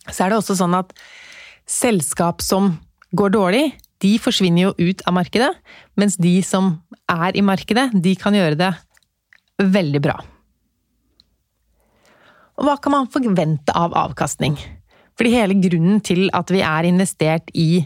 Så 0.06 0.22
er 0.22 0.30
det 0.30 0.38
også 0.38 0.54
sånn 0.60 0.76
at 0.78 0.92
selskap 1.66 2.44
som 2.44 2.76
går 3.10 3.34
dårlig, 3.34 3.64
de 4.04 4.12
forsvinner 4.20 4.68
jo 4.68 4.90
ut 4.90 5.02
av 5.08 5.16
markedet, 5.16 5.50
mens 5.96 6.18
de 6.20 6.36
som 6.44 6.74
er 7.10 7.36
i 7.36 7.44
markedet, 7.44 7.88
de 8.04 8.14
kan 8.20 8.36
gjøre 8.36 8.58
det 8.60 8.70
veldig 9.64 10.02
bra. 10.04 10.18
Og 12.58 12.68
hva 12.68 12.76
kan 12.78 12.94
man 12.94 13.10
forvente 13.10 13.74
av 13.74 13.96
avkastning? 13.98 14.58
Fordi 15.18 15.32
hele 15.34 15.56
grunnen 15.62 16.02
til 16.04 16.28
at 16.34 16.50
vi 16.50 16.62
er 16.66 16.86
investert 16.86 17.50
i 17.54 17.84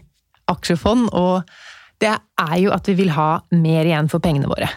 aksjefond, 0.49 1.11
og 1.13 1.49
det 2.03 2.15
er 2.15 2.57
jo 2.63 2.73
at 2.75 2.89
vi 2.89 2.97
vil 3.03 3.13
ha 3.17 3.31
mer 3.53 3.89
igjen 3.89 4.09
for 4.13 4.25
pengene 4.25 4.49
våre. 4.51 4.69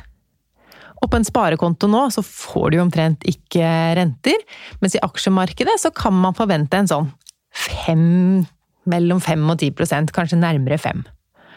Og 1.02 1.10
på 1.10 1.18
en 1.18 1.26
sparekonto 1.26 1.90
nå 1.90 2.04
så 2.14 2.22
får 2.26 2.70
du 2.70 2.78
jo 2.78 2.84
omtrent 2.86 3.24
ikke 3.28 3.66
renter, 3.98 4.38
mens 4.84 4.96
i 4.96 5.02
aksjemarkedet 5.04 5.80
så 5.82 5.94
kan 5.96 6.14
man 6.14 6.38
forvente 6.38 6.78
en 6.78 6.92
sånn 6.92 7.10
fem, 7.52 8.44
mellom 8.90 9.20
5 9.24 9.50
og 9.54 9.58
10% 9.64 10.14
kanskje 10.16 10.40
nærmere 10.42 10.78
5 10.82 11.02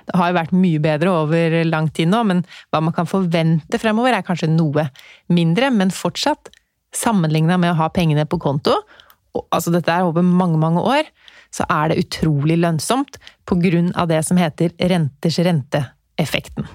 Det 0.04 0.18
har 0.18 0.30
jo 0.30 0.37
vært 0.37 0.56
mye 0.56 0.82
bedre 0.82 1.14
over 1.23 1.56
lang 1.68 1.88
tid 1.94 2.11
nå, 2.12 2.20
men 2.28 2.42
hva 2.73 2.82
man 2.84 2.94
kan 2.96 3.08
forvente 3.08 3.80
fremover 3.80 4.16
er 4.16 4.26
kanskje 4.26 4.50
noe 4.52 4.88
mindre, 5.32 5.70
men 5.73 5.94
fortsatt, 5.94 6.52
sammenligna 6.94 7.56
med 7.58 7.73
å 7.73 7.78
ha 7.80 7.88
pengene 7.90 8.26
på 8.30 8.38
konto, 8.38 8.76
altså 9.50 9.73
dette 9.75 9.90
er 9.90 10.06
over 10.06 10.23
mange, 10.23 10.61
mange 10.62 10.82
år, 10.84 11.08
så 11.54 11.66
er 11.70 11.90
det 11.90 12.00
utrolig 12.04 12.56
lønnsomt 12.61 13.18
på 13.49 13.58
grunn 13.62 13.92
av 13.99 14.11
det 14.11 14.20
som 14.26 14.38
heter 14.38 14.75
renters 14.90 15.38
rente-effekten. 15.42 16.66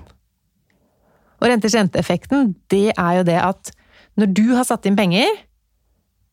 Og 1.40 1.48
renters 1.48 1.76
rente-effekten, 1.76 2.54
det 2.72 2.90
er 2.96 3.20
jo 3.20 3.28
det 3.28 3.40
at 3.40 3.72
når 4.20 4.34
du 4.36 4.46
har 4.58 4.68
satt 4.68 4.88
inn 4.90 5.00
penger, 5.00 5.28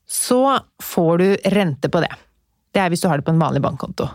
så 0.06 0.58
får 0.82 1.18
du 1.22 1.28
rente 1.54 1.90
på 1.90 2.02
det. 2.02 2.10
Det 2.74 2.82
er 2.82 2.90
hvis 2.90 3.02
du 3.02 3.08
har 3.10 3.18
det 3.18 3.26
på 3.26 3.34
en 3.34 3.42
vanlig 3.42 3.62
bankkonto. 3.62 4.08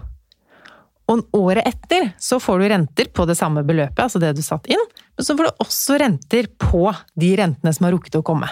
Og 1.12 1.36
året 1.36 1.68
etter 1.68 2.12
så 2.22 2.40
får 2.40 2.62
du 2.62 2.68
renter 2.72 3.10
på 3.12 3.26
det 3.28 3.36
samme 3.40 3.66
beløpet, 3.68 4.00
altså 4.00 4.22
det 4.22 4.32
du 4.38 4.44
satt 4.46 4.70
inn, 4.72 4.84
men 5.18 5.28
så 5.28 5.36
får 5.36 5.50
du 5.50 5.64
også 5.66 5.98
renter 6.00 6.48
på 6.62 6.86
de 7.20 7.32
rentene 7.40 7.74
som 7.76 7.88
har 7.88 7.96
rukket 7.98 8.20
å 8.20 8.24
komme. 8.26 8.48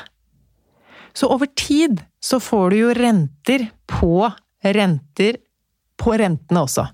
Så 1.16 1.30
over 1.32 1.50
tid 1.58 2.02
så 2.24 2.42
får 2.44 2.74
du 2.74 2.82
jo 2.82 2.96
renter 2.98 3.70
på 3.90 4.28
renter 4.64 5.40
på 6.00 6.16
rentene 6.20 6.64
også. 6.64 6.86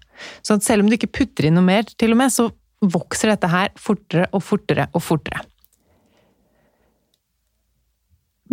Så 0.45 0.57
selv 0.63 0.83
om 0.83 0.89
du 0.89 0.97
ikke 0.97 1.11
putter 1.13 1.47
inn 1.47 1.57
noe 1.57 1.65
mer, 1.65 1.87
til 1.97 2.13
og 2.15 2.21
med, 2.21 2.33
så 2.33 2.49
vokser 2.85 3.33
dette 3.33 3.49
her 3.49 3.73
fortere 3.79 4.29
og 4.31 4.43
fortere 4.45 4.87
og 4.93 5.03
fortere. 5.03 5.41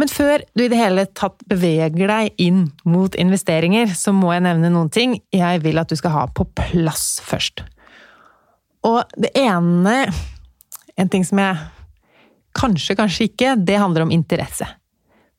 Men 0.01 0.09
før 0.09 0.43
du 0.57 0.65
i 0.65 0.71
det 0.73 0.79
hele 0.81 1.05
tatt 1.13 1.43
beveger 1.49 2.09
deg 2.09 2.41
inn 2.41 2.65
mot 2.89 3.15
investeringer, 3.21 3.93
så 3.97 4.15
må 4.17 4.33
jeg 4.33 4.47
nevne 4.47 4.73
noen 4.73 4.89
ting 4.93 5.19
jeg 5.35 5.61
vil 5.65 5.81
at 5.83 5.93
du 5.93 5.99
skal 6.01 6.15
ha 6.15 6.25
på 6.33 6.47
plass 6.57 7.21
først. 7.25 7.65
Og 8.89 9.03
det 9.21 9.31
ene 9.39 10.07
En 11.01 11.09
ting 11.09 11.23
som 11.25 11.39
jeg 11.41 11.57
Kanskje, 12.53 12.93
kanskje 12.93 13.31
ikke. 13.31 13.55
Det 13.57 13.79
handler 13.81 14.05
om 14.05 14.11
interesse. 14.13 14.67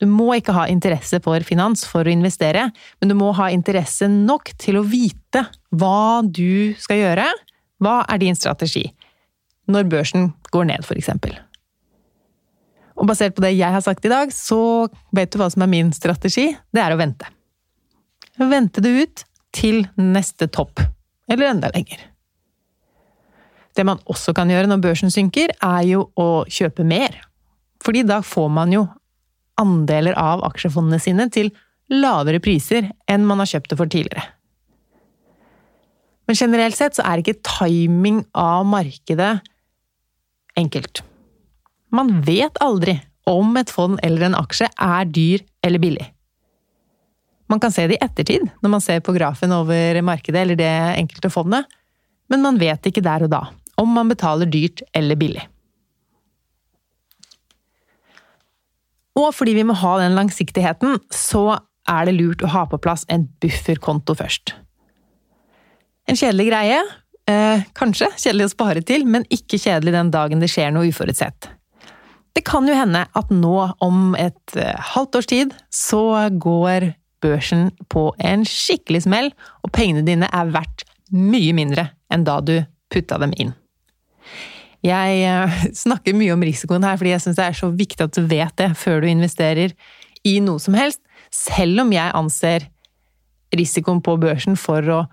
Du 0.02 0.08
må 0.10 0.32
ikke 0.34 0.56
ha 0.56 0.66
interesse 0.66 1.20
for 1.22 1.46
finans 1.46 1.86
for 1.86 2.08
å 2.08 2.12
investere, 2.12 2.66
men 3.00 3.12
du 3.12 3.14
må 3.14 3.30
ha 3.38 3.52
interesse 3.54 4.10
nok 4.10 4.50
til 4.58 4.80
å 4.80 4.84
vite 4.88 5.46
hva 5.70 6.24
du 6.26 6.74
skal 6.82 7.04
gjøre, 7.04 7.28
hva 7.78 8.00
er 8.10 8.24
din 8.24 8.36
strategi 8.36 8.88
når 9.70 9.88
børsen 9.94 10.32
går 10.50 10.72
ned, 10.74 10.84
for 10.84 10.98
eksempel? 10.98 11.38
Og 13.04 13.10
basert 13.12 13.36
på 13.36 13.44
det 13.44 13.52
jeg 13.58 13.68
har 13.68 13.84
sagt 13.84 14.06
i 14.08 14.12
dag, 14.12 14.32
så 14.32 14.88
vet 15.12 15.34
du 15.34 15.42
hva 15.42 15.50
som 15.52 15.66
er 15.66 15.72
min 15.74 15.92
strategi. 15.92 16.48
Det 16.72 16.80
er 16.80 16.96
å 16.96 17.00
vente. 17.02 17.28
Vente 18.40 18.82
det 18.82 18.94
ut 18.96 19.24
til 19.54 19.84
neste 20.00 20.48
topp. 20.48 20.80
Eller 21.28 21.52
enda 21.52 21.68
lenger. 21.76 22.00
Det 23.76 23.84
man 23.84 24.00
også 24.08 24.32
kan 24.38 24.50
gjøre 24.54 24.70
når 24.72 24.82
børsen 24.86 25.12
synker, 25.12 25.52
er 25.60 25.84
jo 25.90 26.08
å 26.16 26.46
kjøpe 26.48 26.86
mer. 26.88 27.20
Fordi 27.84 28.06
da 28.08 28.22
får 28.24 28.50
man 28.56 28.72
jo 28.72 28.86
andeler 29.60 30.16
av 30.18 30.46
aksjefondene 30.48 31.02
sine 31.04 31.28
til 31.34 31.52
lavere 31.92 32.40
priser 32.42 32.88
enn 33.12 33.28
man 33.28 33.44
har 33.44 33.52
kjøpt 33.52 33.74
det 33.74 33.80
for 33.82 33.92
tidligere. 33.92 34.24
Men 36.24 36.40
generelt 36.40 36.80
sett 36.80 36.96
så 36.96 37.04
er 37.04 37.20
ikke 37.20 37.42
timing 37.44 38.24
av 38.32 38.64
markedet 38.64 39.34
enkelt. 40.56 41.04
Man 41.94 42.10
vet 42.26 42.58
aldri 42.64 42.98
om 43.30 43.56
et 43.60 43.72
fond 43.72 44.00
eller 44.04 44.28
en 44.28 44.38
aksje 44.38 44.68
er 44.68 45.10
dyr 45.14 45.44
eller 45.64 45.80
billig. 45.80 46.06
Man 47.52 47.62
kan 47.62 47.72
se 47.72 47.86
det 47.88 48.00
i 48.00 48.04
ettertid, 48.04 48.48
når 48.64 48.72
man 48.76 48.82
ser 48.82 49.04
på 49.06 49.14
grafen 49.16 49.52
over 49.54 50.00
markedet 50.02 50.42
eller 50.42 50.58
det 50.58 50.72
enkelte 50.98 51.30
fondet, 51.32 51.68
men 52.32 52.42
man 52.42 52.58
vet 52.58 52.90
ikke 52.90 53.04
der 53.04 53.28
og 53.28 53.34
da 53.34 53.44
om 53.82 53.90
man 53.90 54.10
betaler 54.12 54.50
dyrt 54.50 54.84
eller 54.94 55.18
billig. 55.20 55.44
Og 59.18 59.30
fordi 59.36 59.54
vi 59.58 59.66
må 59.68 59.76
ha 59.78 59.94
den 60.02 60.18
langsiktigheten, 60.18 60.98
så 61.14 61.60
er 61.90 62.08
det 62.08 62.16
lurt 62.18 62.44
å 62.46 62.52
ha 62.54 62.64
på 62.70 62.80
plass 62.82 63.06
en 63.14 63.28
bufferkonto 63.44 64.16
først. 64.18 64.56
En 66.10 66.18
kjedelig 66.20 66.50
greie. 66.50 66.80
Eh, 67.30 67.66
kanskje 67.78 68.10
kjedelig 68.18 68.50
å 68.50 68.54
spare 68.54 68.82
til, 68.84 69.06
men 69.08 69.28
ikke 69.32 69.60
kjedelig 69.62 69.94
den 69.96 70.10
dagen 70.14 70.42
det 70.44 70.50
skjer 70.52 70.74
noe 70.76 70.90
uforutsett. 70.90 71.48
Det 72.34 72.42
kan 72.48 72.68
jo 72.68 72.76
hende 72.76 73.06
at 73.06 73.32
nå, 73.34 73.56
om 73.86 74.16
et 74.18 74.58
eh, 74.58 74.74
halvt 74.94 75.20
års 75.20 75.30
tid, 75.30 75.54
så 75.70 76.30
går 76.32 76.92
børsen 77.24 77.70
på 77.94 78.10
en 78.20 78.46
skikkelig 78.48 79.06
smell, 79.06 79.30
og 79.64 79.74
pengene 79.76 80.04
dine 80.06 80.28
er 80.28 80.52
verdt 80.54 80.86
mye 81.14 81.54
mindre 81.56 81.92
enn 82.12 82.26
da 82.26 82.40
du 82.42 82.58
putta 82.94 83.20
dem 83.22 83.36
inn. 83.38 83.54
Jeg 84.84 85.24
eh, 85.24 85.60
snakker 85.86 86.18
mye 86.18 86.34
om 86.36 86.44
risikoen 86.44 86.86
her 86.86 86.98
fordi 87.00 87.14
jeg 87.14 87.26
syns 87.26 87.40
det 87.40 87.48
er 87.48 87.60
så 87.60 87.72
viktig 87.74 88.08
at 88.08 88.18
du 88.18 88.26
vet 88.28 88.56
det 88.60 88.74
før 88.80 89.04
du 89.04 89.12
investerer 89.12 89.76
i 90.28 90.38
noe 90.44 90.62
som 90.62 90.76
helst, 90.78 91.04
selv 91.34 91.84
om 91.84 91.92
jeg 91.94 92.16
anser 92.18 92.70
risikoen 93.54 94.02
på 94.04 94.16
børsen 94.22 94.58
for 94.58 94.90
å 94.90 95.04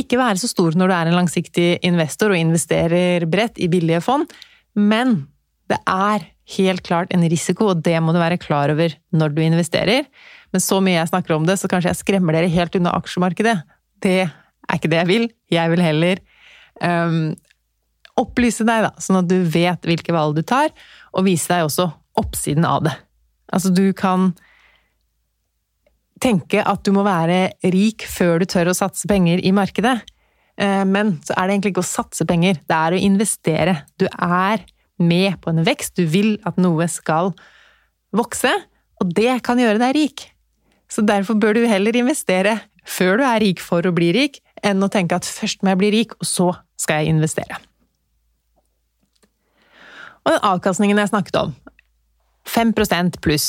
ikke 0.00 0.18
være 0.18 0.40
så 0.42 0.50
stor 0.50 0.74
når 0.76 0.90
du 0.90 0.94
er 0.96 1.08
en 1.08 1.18
langsiktig 1.20 1.68
investor 1.86 2.34
og 2.34 2.40
investerer 2.40 3.24
bredt 3.30 3.60
i 3.62 3.70
billige 3.70 4.02
fond, 4.04 4.26
men 4.74 5.22
det 5.70 5.78
er 5.88 6.26
helt 6.56 6.84
klart 6.84 7.12
en 7.14 7.24
risiko, 7.30 7.70
og 7.72 7.82
det 7.84 7.96
må 8.04 8.12
du 8.12 8.20
være 8.20 8.40
klar 8.40 8.72
over 8.72 8.94
når 9.16 9.32
du 9.34 9.40
investerer. 9.44 10.08
Men 10.52 10.62
så 10.62 10.80
mye 10.84 10.98
jeg 10.98 11.10
snakker 11.10 11.36
om 11.36 11.46
det, 11.48 11.56
så 11.60 11.70
kanskje 11.70 11.92
jeg 11.92 12.02
skremmer 12.02 12.36
dere 12.36 12.52
helt 12.52 12.76
unna 12.78 12.92
aksjemarkedet. 12.98 13.56
Det 14.04 14.20
er 14.26 14.76
ikke 14.76 14.90
det 14.92 15.00
jeg 15.00 15.10
vil. 15.10 15.26
Jeg 15.52 15.72
vil 15.72 15.84
heller 15.84 16.20
um, 16.84 17.32
opplyse 18.20 18.66
deg, 18.66 18.86
da, 18.86 18.92
sånn 19.02 19.22
at 19.22 19.30
du 19.30 19.38
vet 19.50 19.88
hvilke 19.88 20.14
valg 20.14 20.36
du 20.36 20.44
tar, 20.46 20.70
og 21.16 21.26
vise 21.26 21.50
deg 21.50 21.66
også 21.66 21.88
oppsiden 22.20 22.66
av 22.68 22.84
det. 22.86 22.94
Altså, 23.54 23.72
du 23.74 23.88
kan 23.96 24.32
tenke 26.22 26.62
at 26.64 26.84
du 26.86 26.92
må 26.94 27.02
være 27.04 27.56
rik 27.74 28.04
før 28.08 28.40
du 28.40 28.48
tør 28.48 28.70
å 28.70 28.76
satse 28.76 29.08
penger 29.10 29.42
i 29.44 29.52
markedet. 29.56 29.96
Eh, 30.60 30.84
men 30.86 31.16
så 31.26 31.34
er 31.34 31.48
det 31.48 31.56
egentlig 31.56 31.74
ikke 31.74 31.84
å 31.84 31.90
satse 31.90 32.26
penger, 32.28 32.60
det 32.62 32.78
er 32.78 32.94
å 32.94 33.02
investere. 33.10 33.76
Du 34.00 34.06
er 34.12 34.62
med 35.02 35.40
på 35.42 35.50
en 35.50 35.64
vekst, 35.66 35.96
du 35.98 36.06
vil 36.08 36.36
at 36.46 36.58
noe 36.60 36.86
skal 36.90 37.32
vokse, 38.14 38.52
og 39.02 39.10
det 39.16 39.40
kan 39.46 39.58
gjøre 39.58 39.80
deg 39.82 39.96
rik. 39.96 40.26
Så 40.90 41.02
derfor 41.02 41.38
bør 41.40 41.56
du 41.56 41.64
heller 41.66 41.96
investere 41.98 42.58
før 42.84 43.18
du 43.18 43.24
er 43.26 43.40
rik 43.42 43.62
for 43.64 43.86
å 43.86 43.94
bli 43.96 44.12
rik, 44.14 44.40
enn 44.64 44.82
å 44.84 44.90
tenke 44.92 45.16
at 45.16 45.28
først 45.28 45.64
må 45.64 45.72
jeg 45.72 45.80
bli 45.80 45.92
rik, 45.96 46.14
og 46.20 46.28
så 46.28 46.50
skal 46.80 47.02
jeg 47.02 47.16
investere. 47.16 47.58
Og 50.24 50.32
den 50.32 50.46
avkastningen 50.46 51.00
jeg 51.00 51.12
snakket 51.12 51.40
om, 51.40 51.56
5% 52.48 53.18
pluss, 53.24 53.48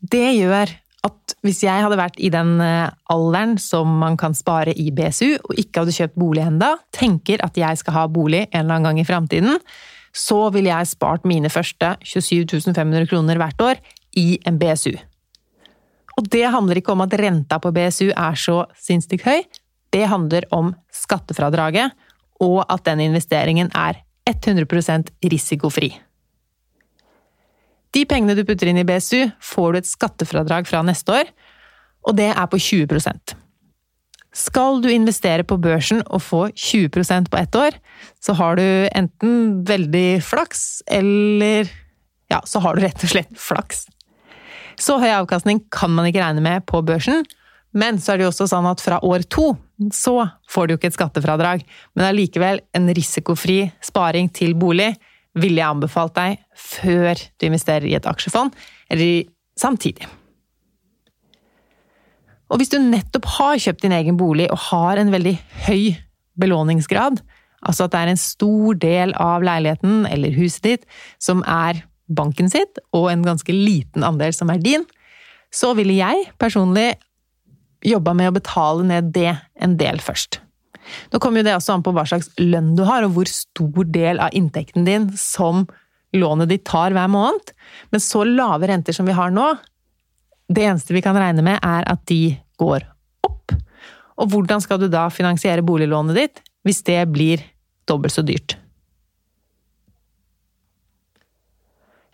det 0.00 0.26
gjør 0.36 0.70
at 1.04 1.34
hvis 1.44 1.60
jeg 1.66 1.84
hadde 1.84 1.98
vært 2.00 2.16
i 2.22 2.30
den 2.32 2.56
eh, 2.64 2.88
alderen 3.12 3.58
som 3.60 3.90
man 4.00 4.16
kan 4.20 4.34
spare 4.36 4.72
i 4.72 4.88
BSU, 4.94 5.36
og 5.44 5.58
ikke 5.60 5.82
hadde 5.82 5.96
kjøpt 5.96 6.16
bolig 6.20 6.44
enda, 6.46 6.74
tenker 6.96 7.42
at 7.44 7.58
jeg 7.60 7.80
skal 7.80 7.98
ha 7.98 8.04
bolig 8.08 8.46
en 8.46 8.62
eller 8.62 8.78
annen 8.78 8.88
gang 8.88 9.02
i 9.02 9.06
framtiden, 9.08 9.58
så 10.14 10.38
ville 10.54 10.70
jeg 10.70 10.92
spart 10.92 11.26
mine 11.26 11.50
første 11.50 11.96
27 12.06 12.70
500 12.70 13.08
kroner 13.10 13.40
hvert 13.40 13.60
år 13.60 13.82
i 14.16 14.38
en 14.46 14.58
BSU. 14.60 14.94
Og 16.14 16.30
det 16.30 16.46
handler 16.46 16.78
ikke 16.78 16.94
om 16.94 17.02
at 17.02 17.14
renta 17.18 17.58
på 17.58 17.72
BSU 17.74 18.12
er 18.12 18.38
så 18.38 18.62
sinnssykt 18.78 19.26
høy, 19.26 19.42
det 19.94 20.06
handler 20.10 20.46
om 20.54 20.72
skattefradraget, 20.94 21.92
og 22.42 22.64
at 22.70 22.82
den 22.86 23.02
investeringen 23.04 23.70
er 23.74 24.00
100% 24.30 25.10
risikofri. 25.30 25.92
De 27.94 28.02
pengene 28.10 28.34
du 28.34 28.42
putter 28.46 28.70
inn 28.70 28.80
i 28.80 28.86
BSU, 28.86 29.28
får 29.38 29.72
du 29.72 29.78
et 29.78 29.90
skattefradrag 29.90 30.66
fra 30.66 30.82
neste 30.86 31.14
år, 31.14 31.30
og 32.04 32.16
det 32.18 32.32
er 32.32 32.46
på 32.50 32.58
20 32.58 32.88
Skal 34.34 34.80
du 34.82 34.88
investere 34.90 35.46
på 35.46 35.58
børsen 35.62 36.02
og 36.08 36.22
få 36.26 36.40
20% 36.50 37.30
på 37.30 37.38
ett 37.38 37.54
år, 37.54 37.76
så 38.18 38.34
har 38.34 38.58
du 38.58 38.66
enten 38.90 39.62
veldig 39.66 40.18
flaks, 40.26 40.82
eller 40.90 41.70
ja, 42.32 42.40
så 42.42 42.62
har 42.64 42.74
du 42.74 42.82
rett 42.82 43.04
og 43.06 43.12
slett 43.12 43.38
flaks. 43.38 43.84
Så 44.80 44.98
høy 44.98 45.12
avkastning 45.12 45.62
kan 45.70 45.92
man 45.94 46.08
ikke 46.08 46.24
regne 46.24 46.42
med 46.42 46.66
på 46.66 46.82
børsen, 46.82 47.22
men 47.74 47.98
så 48.02 48.12
er 48.12 48.18
det 48.18 48.26
jo 48.26 48.32
også 48.32 48.48
sånn 48.50 48.66
at 48.70 48.82
fra 48.82 49.00
år 49.06 49.26
to 49.30 49.52
så 49.94 50.16
får 50.50 50.66
du 50.66 50.74
jo 50.74 50.78
ikke 50.78 50.90
et 50.92 50.98
skattefradrag, 50.98 51.64
men 51.94 52.06
allikevel 52.06 52.62
en 52.74 52.90
risikofri 52.94 53.60
sparing 53.82 54.30
til 54.34 54.54
bolig 54.58 54.92
ville 55.38 55.58
jeg 55.58 55.66
anbefalt 55.66 56.14
deg 56.14 56.42
før 56.58 57.18
du 57.18 57.48
investerer 57.48 57.86
i 57.90 57.96
et 57.98 58.06
aksjefond, 58.06 58.54
eller 58.90 59.26
samtidig. 59.58 60.06
Og 62.54 62.60
hvis 62.62 62.70
du 62.70 62.78
nettopp 62.78 63.26
har 63.34 63.58
kjøpt 63.58 63.82
din 63.82 63.94
egen 63.96 64.18
bolig 64.18 64.46
og 64.54 64.60
har 64.70 65.00
en 65.00 65.10
veldig 65.10 65.34
høy 65.66 65.96
belåningsgrad, 66.38 67.18
altså 67.66 67.88
at 67.88 67.94
det 67.94 68.02
er 68.04 68.12
en 68.12 68.20
stor 68.20 68.78
del 68.78 69.14
av 69.18 69.42
leiligheten 69.42 70.04
eller 70.06 70.36
huset 70.36 70.68
ditt 70.68 70.86
som 71.18 71.42
er 71.50 71.82
banken 72.06 72.46
sitt, 72.52 72.78
og 72.94 73.08
en 73.10 73.24
ganske 73.26 73.50
liten 73.50 74.06
andel 74.06 74.34
som 74.36 74.52
er 74.54 74.62
din, 74.62 74.84
så 75.50 75.72
ville 75.74 75.96
jeg 75.96 76.28
personlig 76.38 76.92
jobba 77.84 78.14
med 78.14 78.30
å 78.30 78.36
betale 78.36 78.86
ned 78.86 79.10
det 79.16 79.32
en 79.58 79.74
del 79.80 79.98
først. 80.04 80.38
Nå 81.10 81.18
kommer 81.18 81.40
jo 81.40 81.48
det 81.48 81.56
også 81.56 81.74
an 81.74 81.84
på 81.84 81.94
hva 81.96 82.04
slags 82.06 82.30
lønn 82.38 82.74
du 82.78 82.84
har, 82.86 83.02
og 83.02 83.16
hvor 83.16 83.30
stor 83.30 83.88
del 83.90 84.20
av 84.22 84.36
inntekten 84.36 84.86
din 84.86 85.10
som 85.18 85.64
lånet 86.14 86.52
ditt 86.52 86.66
tar 86.68 86.94
hver 86.94 87.10
måned. 87.10 87.50
Men 87.90 88.04
så 88.04 88.22
lave 88.28 88.68
renter 88.70 88.94
som 88.94 89.08
vi 89.08 89.16
har 89.16 89.32
nå, 89.34 89.54
det 90.52 90.66
eneste 90.68 90.94
vi 90.94 91.02
kan 91.04 91.16
regne 91.16 91.42
med, 91.44 91.58
er 91.64 91.88
at 91.88 92.04
de 92.10 92.36
går 92.60 92.86
opp. 93.26 93.54
Og 94.20 94.30
hvordan 94.30 94.62
skal 94.62 94.80
du 94.82 94.88
da 94.90 95.08
finansiere 95.12 95.64
boliglånet 95.66 96.18
ditt 96.18 96.44
hvis 96.64 96.82
det 96.86 97.00
blir 97.12 97.42
dobbelt 97.88 98.14
så 98.14 98.24
dyrt? 98.26 98.56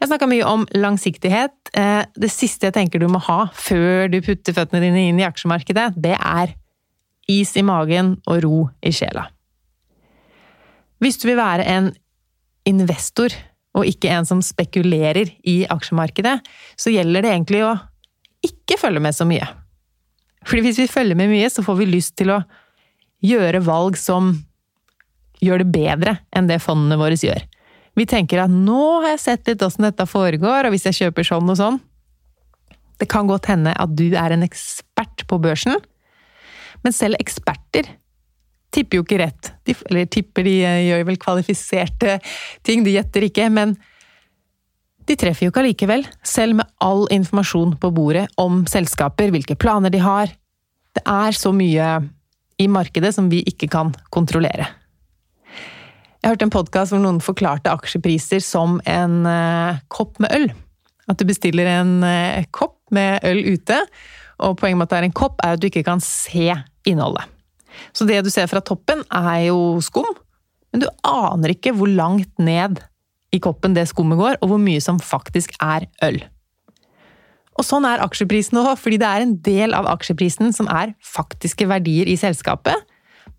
Jeg 0.01 0.09
snakka 0.09 0.31
mye 0.31 0.47
om 0.49 0.63
langsiktighet. 0.73 1.53
Eh, 1.77 2.07
det 2.17 2.31
siste 2.33 2.71
jeg 2.71 2.77
tenker 2.79 3.03
du 3.03 3.09
må 3.13 3.21
ha 3.27 3.51
før 3.53 4.09
du 4.09 4.23
putter 4.25 4.57
føttene 4.57 4.81
dine 4.87 5.11
inn 5.11 5.21
i 5.21 5.27
aksjemarkedet, 5.29 5.93
det 6.01 6.17
er 6.17 6.55
is 7.31 7.53
i 7.61 7.65
magen 7.67 8.15
og 8.25 8.41
ro 8.47 8.63
i 8.81 8.95
sjela. 8.97 9.29
Hvis 11.01 11.21
du 11.21 11.29
vil 11.29 11.39
være 11.41 11.69
en 11.69 11.93
investor 12.69 13.35
og 13.77 13.87
ikke 13.87 14.11
en 14.13 14.27
som 14.27 14.41
spekulerer 14.45 15.31
i 15.49 15.63
aksjemarkedet, 15.71 16.41
så 16.81 16.93
gjelder 16.93 17.25
det 17.25 17.33
egentlig 17.35 17.63
å 17.69 17.77
ikke 18.45 18.81
følge 18.81 19.05
med 19.05 19.17
så 19.17 19.29
mye. 19.29 19.47
Fordi 20.47 20.65
hvis 20.65 20.81
vi 20.81 20.89
følger 20.91 21.19
med 21.19 21.31
mye, 21.33 21.49
så 21.53 21.65
får 21.65 21.79
vi 21.81 21.89
lyst 21.91 22.17
til 22.21 22.33
å 22.33 22.41
gjøre 23.25 23.61
valg 23.65 23.99
som 24.01 24.33
gjør 25.45 25.63
det 25.63 25.73
bedre 25.73 26.17
enn 26.37 26.49
det 26.49 26.61
fondene 26.65 26.99
våre 27.01 27.19
gjør. 27.21 27.43
Vi 27.99 28.07
tenker 28.09 28.45
at 28.45 28.53
nå 28.53 29.03
har 29.03 29.15
jeg 29.15 29.25
sett 29.25 29.49
litt 29.51 29.63
åssen 29.67 29.85
dette 29.89 30.07
foregår, 30.09 30.67
og 30.67 30.75
hvis 30.75 30.87
jeg 30.89 30.99
kjøper 31.03 31.27
sånn 31.27 31.53
og 31.53 31.59
sånn 31.59 31.81
Det 33.01 33.09
kan 33.09 33.29
godt 33.29 33.49
hende 33.49 33.73
at 33.81 33.95
du 33.97 34.13
er 34.13 34.35
en 34.35 34.45
ekspert 34.45 35.25
på 35.29 35.39
børsen, 35.41 35.79
men 36.85 36.93
selv 36.93 37.17
eksperter 37.21 37.89
tipper 38.75 39.01
jo 39.01 39.05
ikke 39.07 39.21
rett. 39.23 39.51
De, 39.65 39.75
eller 39.89 40.09
tipper, 40.13 40.45
de 40.47 40.59
eh, 40.65 40.83
gjør 40.91 41.07
vel 41.09 41.19
kvalifiserte 41.21 42.19
ting, 42.67 42.85
de 42.85 42.95
gjetter 42.95 43.27
ikke. 43.27 43.49
Men 43.53 43.73
de 45.11 45.19
treffer 45.19 45.47
jo 45.47 45.51
ikke 45.51 45.65
allikevel, 45.65 46.05
selv 46.27 46.61
med 46.61 46.69
all 46.85 47.07
informasjon 47.11 47.75
på 47.83 47.91
bordet 47.95 48.29
om 48.41 48.63
selskaper, 48.71 49.33
hvilke 49.35 49.57
planer 49.59 49.91
de 49.91 50.03
har. 50.03 50.31
Det 50.95 51.03
er 51.03 51.35
så 51.37 51.53
mye 51.55 51.89
i 52.61 52.69
markedet 52.71 53.13
som 53.17 53.31
vi 53.33 53.43
ikke 53.49 53.71
kan 53.73 53.91
kontrollere. 54.15 54.69
Jeg 56.21 56.35
hørte 56.35 56.47
en 56.47 56.53
podkast 56.53 56.93
hvor 56.93 57.01
noen 57.03 57.23
forklarte 57.25 57.73
aksjepriser 57.73 58.43
som 58.45 58.77
en 58.85 59.23
uh, 59.25 59.81
kopp 59.89 60.21
med 60.21 60.35
øl. 60.37 60.49
At 61.09 61.19
du 61.19 61.25
bestiller 61.27 61.71
en 61.79 61.95
uh, 62.05 62.45
kopp 62.55 62.77
med 62.95 63.25
øl 63.27 63.41
ute, 63.57 63.79
og 64.41 64.59
poenget 64.61 64.79
med 64.79 64.87
at 64.87 64.93
det 64.93 64.99
er 65.01 65.09
en 65.09 65.17
kopp, 65.17 65.41
er 65.43 65.57
at 65.57 65.63
du 65.63 65.71
ikke 65.71 65.87
kan 65.87 66.03
se 66.05 66.53
innholdet. 66.89 67.25
Så 67.97 68.05
det 68.07 68.21
du 68.27 68.31
ser 68.31 68.51
fra 68.51 68.61
toppen, 68.63 69.03
er 69.09 69.49
jo 69.49 69.81
skum, 69.85 70.07
men 70.71 70.85
du 70.85 70.89
aner 71.07 71.55
ikke 71.55 71.73
hvor 71.75 71.91
langt 71.91 72.31
ned 72.43 72.79
i 73.35 73.41
koppen 73.43 73.77
det 73.77 73.87
skummet 73.91 74.19
går, 74.21 74.39
og 74.41 74.53
hvor 74.53 74.61
mye 74.63 74.81
som 74.83 75.01
faktisk 75.03 75.55
er 75.63 75.87
øl. 76.05 76.21
Og 77.59 77.67
sånn 77.67 77.85
er 77.85 78.03
aksjeprisen 78.03 78.59
òg, 78.61 78.73
fordi 78.81 79.01
det 79.03 79.09
er 79.09 79.25
en 79.25 79.35
del 79.45 79.75
av 79.77 79.89
aksjeprisen 79.91 80.55
som 80.57 80.69
er 80.73 80.95
faktiske 81.05 81.67
verdier 81.69 82.09
i 82.09 82.17
selskapet, 82.21 82.77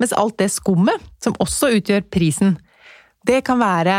mens 0.02 0.14
alt 0.18 0.38
det 0.42 0.52
skummet, 0.54 1.02
som 1.24 1.36
også 1.42 1.72
utgjør 1.78 2.06
prisen, 2.14 2.56
det 3.28 3.42
kan 3.46 3.60
være 3.62 3.98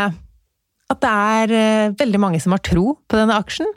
at 0.93 1.01
det 1.03 1.11
er 1.11 1.53
eh, 1.57 1.95
veldig 1.99 2.21
mange 2.21 2.41
som 2.43 2.55
har 2.55 2.63
tro 2.65 2.97
på 3.09 3.19
denne 3.19 3.37
aksjen, 3.39 3.69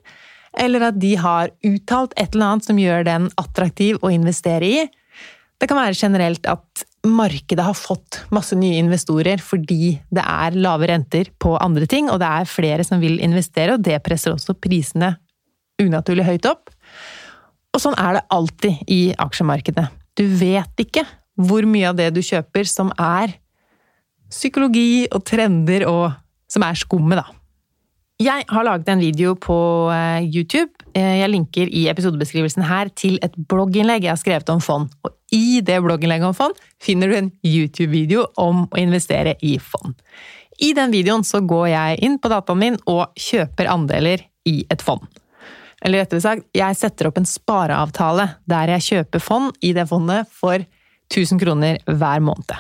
eller 0.60 0.90
at 0.90 1.00
de 1.00 1.14
har 1.20 1.52
uttalt 1.68 2.16
et 2.16 2.34
eller 2.34 2.54
annet 2.54 2.68
som 2.68 2.80
gjør 2.80 3.06
den 3.08 3.28
attraktiv 3.42 4.00
å 4.02 4.12
investere 4.14 4.68
i. 4.68 4.86
Det 5.60 5.70
kan 5.70 5.80
være 5.80 5.98
generelt 6.00 6.48
at 6.50 6.86
markedet 7.10 7.64
har 7.66 7.78
fått 7.78 8.22
masse 8.34 8.56
nye 8.58 8.80
investorer 8.82 9.42
fordi 9.44 9.96
det 10.14 10.24
er 10.24 10.58
lave 10.58 10.90
renter 10.90 11.32
på 11.42 11.56
andre 11.62 11.88
ting, 11.90 12.10
og 12.12 12.20
det 12.22 12.30
er 12.30 12.50
flere 12.50 12.86
som 12.88 13.02
vil 13.04 13.20
investere, 13.24 13.76
og 13.76 13.86
det 13.86 14.02
presser 14.06 14.36
også 14.36 14.58
prisene 14.58 15.16
unaturlig 15.82 16.26
høyt 16.28 16.50
opp. 16.50 16.72
Og 17.76 17.84
sånn 17.84 17.98
er 18.00 18.18
det 18.18 18.28
alltid 18.32 18.92
i 18.92 19.00
aksjemarkedet. 19.20 19.88
Du 20.16 20.24
vet 20.40 20.84
ikke 20.86 21.04
hvor 21.36 21.66
mye 21.68 21.90
av 21.90 21.98
det 22.00 22.14
du 22.16 22.22
kjøper 22.24 22.68
som 22.70 22.94
er 22.96 23.36
psykologi 24.32 25.06
og 25.12 25.26
trender 25.28 25.84
og 25.90 26.14
som 26.52 26.64
er 26.64 26.80
skummet, 26.80 27.20
da. 27.20 27.28
Jeg 28.24 28.46
har 28.48 28.64
laget 28.64 28.88
en 28.94 29.02
video 29.04 29.34
på 29.36 29.58
eh, 29.92 30.24
YouTube. 30.24 30.85
Eh, 30.96 31.18
jeg 31.20 31.32
linker 31.32 31.72
i 31.76 31.88
episodebeskrivelsen 31.92 32.64
her 32.70 32.90
til 32.96 33.18
et 33.26 33.34
blogginnlegg 33.36 34.06
jeg 34.06 34.14
har 34.14 34.22
skrevet 34.22 34.52
om 34.54 34.62
fond. 34.64 34.94
Og 35.04 35.12
i 35.36 35.60
det 35.66 35.82
blogginnlegget 35.84 36.30
om 36.30 36.38
fond 36.38 36.62
finner 36.84 37.12
du 37.12 37.18
en 37.18 37.34
YouTube-video 37.44 38.30
om 38.40 38.64
å 38.70 38.80
investere 38.80 39.36
i 39.44 39.58
fond. 39.60 39.98
I 40.64 40.72
den 40.78 40.94
videoen 40.96 41.26
så 41.28 41.42
går 41.44 41.68
jeg 41.74 42.00
inn 42.08 42.16
på 42.22 42.32
dataen 42.32 42.62
min 42.62 42.78
og 42.88 43.10
kjøper 43.20 43.68
andeler 43.74 44.24
i 44.48 44.62
et 44.72 44.86
fond. 44.86 45.04
Eller 45.84 46.06
rettere 46.06 46.24
sagt, 46.24 46.48
jeg 46.56 46.80
setter 46.80 47.10
opp 47.10 47.20
en 47.20 47.28
spareavtale 47.28 48.30
der 48.48 48.72
jeg 48.78 48.88
kjøper 48.88 49.22
fond 49.22 49.60
i 49.66 49.74
det 49.76 49.90
fondet 49.90 50.32
for 50.32 50.64
1000 51.12 51.44
kroner 51.44 51.84
hver 51.92 52.24
måned. 52.24 52.56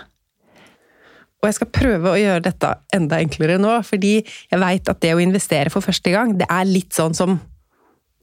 Og 1.39 1.47
jeg 1.47 1.55
skal 1.59 1.71
prøve 1.77 2.11
å 2.11 2.19
gjøre 2.19 2.43
dette 2.49 2.71
enda 2.95 3.21
enklere 3.21 3.55
nå, 3.61 3.77
fordi 3.85 4.17
jeg 4.25 4.59
veit 4.59 4.91
at 4.91 5.01
det 5.01 5.13
å 5.15 5.23
investere 5.23 5.71
for 5.71 5.85
første 5.85 6.11
gang, 6.11 6.35
det 6.35 6.49
er 6.51 6.67
litt 6.67 6.91
sånn 6.97 7.15
som 7.15 7.37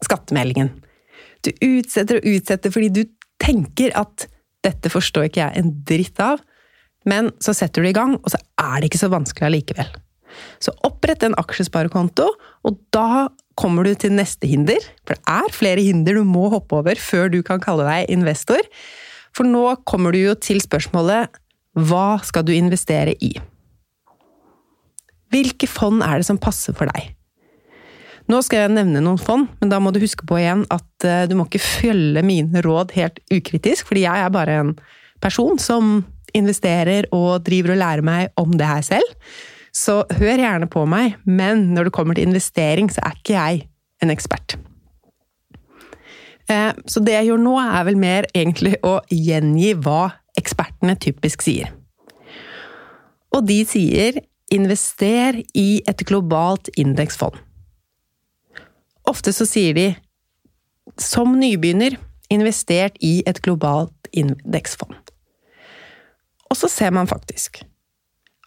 skattemeldingen. 0.07 0.71
Du 1.43 1.51
utsetter 1.65 2.21
og 2.21 2.29
utsetter 2.29 2.75
fordi 2.75 2.91
du 2.93 3.03
tenker 3.43 3.95
at 3.99 4.29
'dette 4.63 4.93
forstår 4.93 5.27
ikke 5.27 5.43
jeg 5.43 5.59
en 5.59 5.73
dritt 5.89 6.21
av', 6.23 6.43
men 7.05 7.33
så 7.43 7.55
setter 7.57 7.83
du 7.83 7.89
i 7.91 7.97
gang, 7.97 8.15
og 8.15 8.31
så 8.31 8.39
er 8.63 8.79
det 8.79 8.91
ikke 8.91 9.03
så 9.03 9.11
vanskelig 9.11 9.49
allikevel. 9.49 9.89
Så 10.63 10.73
opprett 10.87 11.25
en 11.27 11.35
aksjesparekonto, 11.41 12.29
og 12.65 12.79
da 12.95 13.29
kommer 13.59 13.85
du 13.85 13.95
til 13.99 14.15
neste 14.15 14.49
hinder. 14.49 14.81
For 15.05 15.19
det 15.19 15.23
er 15.29 15.55
flere 15.55 15.85
hinder 15.85 16.17
du 16.17 16.25
må 16.25 16.49
hoppe 16.53 16.79
over 16.79 16.99
før 16.99 17.29
du 17.33 17.43
kan 17.43 17.61
kalle 17.61 17.85
deg 17.89 18.13
investor. 18.15 18.63
For 19.37 19.49
nå 19.49 19.65
kommer 19.89 20.15
du 20.15 20.23
jo 20.23 20.37
til 20.39 20.63
spørsmålet 20.63 21.41
hva 21.89 22.21
skal 22.25 22.45
du 22.45 22.53
investere 22.55 23.17
i? 23.25 23.33
Hvilke 25.33 25.69
fond 25.69 26.05
er 26.05 26.21
det 26.21 26.29
som 26.29 26.41
passer 26.41 26.77
for 26.77 26.91
deg? 26.93 27.15
Nå 28.31 28.39
skal 28.45 28.65
jeg 28.65 28.75
nevne 28.77 29.03
noen 29.03 29.21
fond, 29.21 29.49
men 29.61 29.71
da 29.73 29.81
må 29.83 29.91
du 29.93 30.01
huske 30.03 30.27
på 30.29 30.39
igjen 30.39 30.65
at 30.73 31.07
eh, 31.07 31.25
du 31.31 31.35
må 31.39 31.49
ikke 31.49 31.63
følge 31.63 32.23
mine 32.27 32.63
råd 32.65 32.95
helt 32.97 33.19
ukritisk, 33.35 33.89
fordi 33.91 34.05
jeg 34.05 34.27
er 34.27 34.35
bare 34.35 34.59
en 34.63 34.75
person 35.23 35.59
som 35.61 36.03
investerer 36.37 37.09
og 37.13 37.43
driver 37.47 37.75
og 37.75 37.83
lærer 37.83 38.07
meg 38.07 38.31
om 38.41 38.55
det 38.57 38.69
her 38.69 38.85
selv. 38.87 39.17
Så 39.73 40.03
hør 40.19 40.41
gjerne 40.41 40.69
på 40.71 40.85
meg, 40.89 41.17
men 41.25 41.71
når 41.75 41.89
det 41.89 41.97
kommer 41.97 42.17
til 42.17 42.29
investering, 42.29 42.91
så 42.93 43.03
er 43.05 43.19
ikke 43.19 43.37
jeg 43.37 43.63
en 44.05 44.13
ekspert. 44.13 44.57
Eh, 46.51 46.73
så 46.87 47.03
det 47.05 47.17
jeg 47.17 47.31
gjør 47.31 47.43
nå, 47.43 47.55
er 47.61 47.87
vel 47.89 48.01
mer 48.01 48.29
egentlig 48.35 48.77
å 48.87 48.99
gjengi 49.11 49.73
hva 49.83 50.13
ekspertene 50.39 50.97
typisk 51.01 51.45
sier. 51.45 51.73
Og 53.33 53.47
de 53.49 53.63
sier 53.69 54.21
invester 54.53 55.41
i 55.57 55.81
et 55.89 56.05
globalt 56.09 56.69
indeksfond. 56.77 57.39
Ofte 59.09 59.35
så 59.35 59.47
sier 59.49 59.75
de 59.77 59.87
som 61.01 61.35
nybegynner 61.39 61.97
investert 62.33 62.97
i 63.05 63.21
et 63.29 63.41
globalt 63.45 64.09
indeksfond. 64.13 64.97
Og 66.51 66.59
så 66.59 66.69
ser 66.69 66.93
man 66.95 67.09
faktisk 67.11 67.63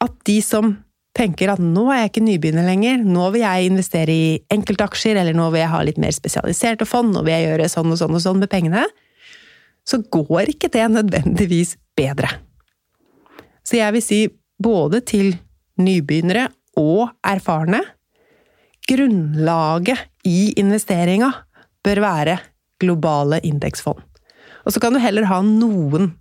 at 0.04 0.14
de 0.28 0.38
som 0.44 0.76
tenker 1.16 1.50
at 1.54 1.62
nå 1.64 1.88
er 1.94 2.04
jeg 2.04 2.12
ikke 2.12 2.26
nybegynner 2.26 2.68
lenger, 2.68 3.04
nå 3.08 3.30
vil 3.34 3.46
jeg 3.46 3.70
investere 3.70 4.12
i 4.12 4.26
enkeltaksjer, 4.52 5.16
eller 5.22 5.38
nå 5.38 5.48
vil 5.54 5.64
jeg 5.64 5.72
ha 5.72 5.82
litt 5.88 6.02
mer 6.02 6.14
spesialiserte 6.16 6.88
fond, 6.88 7.14
nå 7.16 7.24
vil 7.24 7.38
jeg 7.38 7.48
gjøre 7.48 7.70
sånn 7.72 7.94
og 7.94 8.00
sånn 8.02 8.18
og 8.18 8.24
sånn 8.24 8.42
med 8.42 8.52
pengene, 8.52 8.84
så 9.88 10.02
går 10.02 10.52
ikke 10.52 10.70
det 10.74 10.86
nødvendigvis 10.92 11.76
bedre. 11.98 12.34
Så 13.66 13.80
jeg 13.80 13.96
vil 13.96 14.04
si 14.04 14.20
både 14.62 15.02
til 15.08 15.38
nybegynnere 15.82 16.50
og 16.80 17.16
erfarne 17.26 17.82
grunnlaget 18.86 20.04
i 20.26 20.52
investeringa 20.60 21.32
bør 21.86 22.02
være 22.04 22.38
globale 22.82 23.40
indeksfond. 23.46 24.02
Og 24.66 24.74
så 24.74 24.82
kan 24.82 24.96
du 24.96 25.02
heller 25.02 25.28
ha 25.30 25.42
noen, 25.46 26.14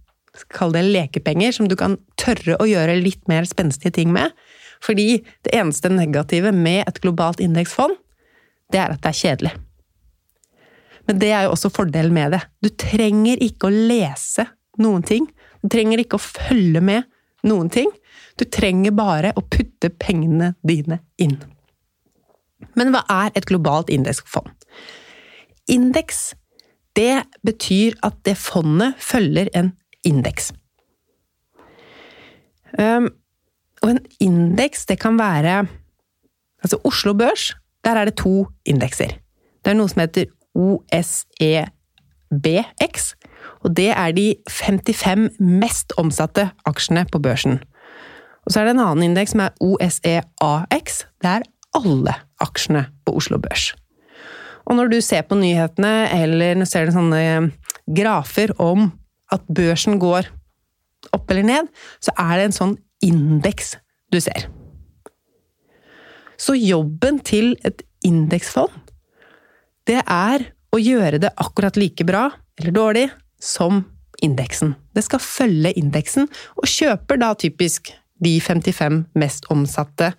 kall 0.53 0.75
det 0.75 0.85
lekepenger, 0.87 1.55
som 1.57 1.69
du 1.71 1.77
kan 1.79 1.97
tørre 2.21 2.59
å 2.61 2.69
gjøre 2.69 2.99
litt 3.01 3.23
mer 3.31 3.47
spenstige 3.49 3.95
ting 3.97 4.13
med. 4.15 4.35
Fordi 4.85 5.23
det 5.47 5.55
eneste 5.57 5.89
negative 5.93 6.53
med 6.53 6.85
et 6.85 7.01
globalt 7.01 7.41
indeksfond, 7.41 7.97
det 8.73 8.83
er 8.83 8.93
at 8.93 9.01
det 9.05 9.13
er 9.13 9.21
kjedelig. 9.21 9.55
Men 11.09 11.21
det 11.21 11.33
er 11.37 11.47
jo 11.47 11.55
også 11.55 11.73
fordelen 11.73 12.15
med 12.17 12.35
det. 12.37 12.43
Du 12.65 12.71
trenger 12.81 13.41
ikke 13.45 13.69
å 13.69 13.75
lese 13.75 14.47
noen 14.81 15.05
ting. 15.07 15.27
Du 15.63 15.69
trenger 15.73 16.01
ikke 16.01 16.19
å 16.19 16.25
følge 16.25 16.81
med 16.85 17.09
noen 17.49 17.71
ting. 17.73 17.91
Du 18.41 18.47
trenger 18.49 18.95
bare 18.97 19.35
å 19.37 19.45
putte 19.45 19.93
pengene 20.01 20.55
dine 20.67 21.03
inn. 21.21 21.37
Men 22.75 22.93
hva 22.95 23.05
er 23.11 23.35
et 23.37 23.47
globalt 23.47 23.93
indeksfond? 23.93 24.51
Indeks, 25.69 26.35
det 26.97 27.25
betyr 27.45 27.97
at 28.03 28.17
det 28.25 28.37
fondet 28.39 28.95
følger 28.99 29.49
en 29.55 29.73
indeks. 30.05 30.53
Og 33.83 33.91
en 33.91 34.01
indeks, 34.21 34.87
det 34.87 34.99
kan 35.01 35.19
være 35.19 35.67
Altså 36.65 36.79
Oslo 36.85 37.13
Børs, 37.13 37.53
der 37.85 37.91
er 37.91 38.05
det 38.05 38.17
to 38.17 38.47
indekser. 38.65 39.09
Det 39.65 39.71
er 39.71 39.77
noe 39.77 39.89
som 39.93 40.01
heter 40.01 40.25
OSEBX, 40.57 41.69
og 43.61 43.77
det 43.77 43.91
er 43.93 44.15
de 44.17 44.35
55 44.49 45.31
mest 45.41 45.93
omsatte 46.01 46.51
aksjene 46.65 47.05
på 47.13 47.19
børsen. 47.21 47.61
Og 48.47 48.53
så 48.53 48.61
er 48.61 48.65
det 48.65 48.75
en 48.77 48.81
annen 48.87 49.11
indeks 49.11 49.31
som 49.35 49.41
er 49.45 49.53
OSEAX. 49.61 51.05
Det 51.21 51.31
er 51.31 51.43
alle 51.77 52.15
aksjene 52.43 52.87
på 53.05 53.15
Oslo 53.19 53.39
Børs. 53.43 53.73
Og 54.65 54.79
når 54.79 54.91
du 54.93 54.99
ser 55.05 55.25
på 55.29 55.37
nyhetene, 55.37 56.09
eller 56.15 56.57
når 56.57 56.67
du 56.67 56.71
ser 56.71 56.93
sånne 56.95 57.23
grafer 57.85 58.55
om 58.63 58.89
at 59.35 59.45
børsen 59.53 59.99
går 60.01 60.31
opp 61.13 61.31
eller 61.31 61.47
ned, 61.47 61.73
så 62.01 62.15
er 62.17 62.39
det 62.39 62.47
en 62.49 62.59
sånn 62.59 62.77
indeks 63.05 63.75
du 64.13 64.21
ser. 64.25 64.49
Så 66.41 66.57
jobben 66.59 67.21
til 67.25 67.55
et 67.65 67.85
indeksfond, 68.05 68.73
det 69.89 70.01
er 70.01 70.49
å 70.75 70.81
gjøre 70.81 71.21
det 71.23 71.35
akkurat 71.41 71.77
like 71.79 72.07
bra, 72.09 72.31
eller 72.59 72.75
dårlig, 72.75 73.05
som 73.39 73.83
indeksen. 74.25 74.73
Det 74.97 75.05
skal 75.05 75.23
følge 75.23 75.75
indeksen, 75.79 76.29
og 76.57 76.71
kjøper 76.71 77.21
da 77.21 77.35
typisk 77.39 77.93
de 78.25 78.39
55 78.41 79.05
mest 79.19 79.47
omsatte 79.53 80.15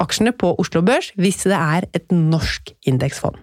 aksjene 0.00 0.34
på 0.36 0.54
Oslo 0.60 0.82
Børs 0.86 1.12
hvis 1.20 1.44
det 1.48 1.58
er 1.58 1.88
et 1.96 2.14
norsk 2.14 2.74
indeksfond. 2.88 3.38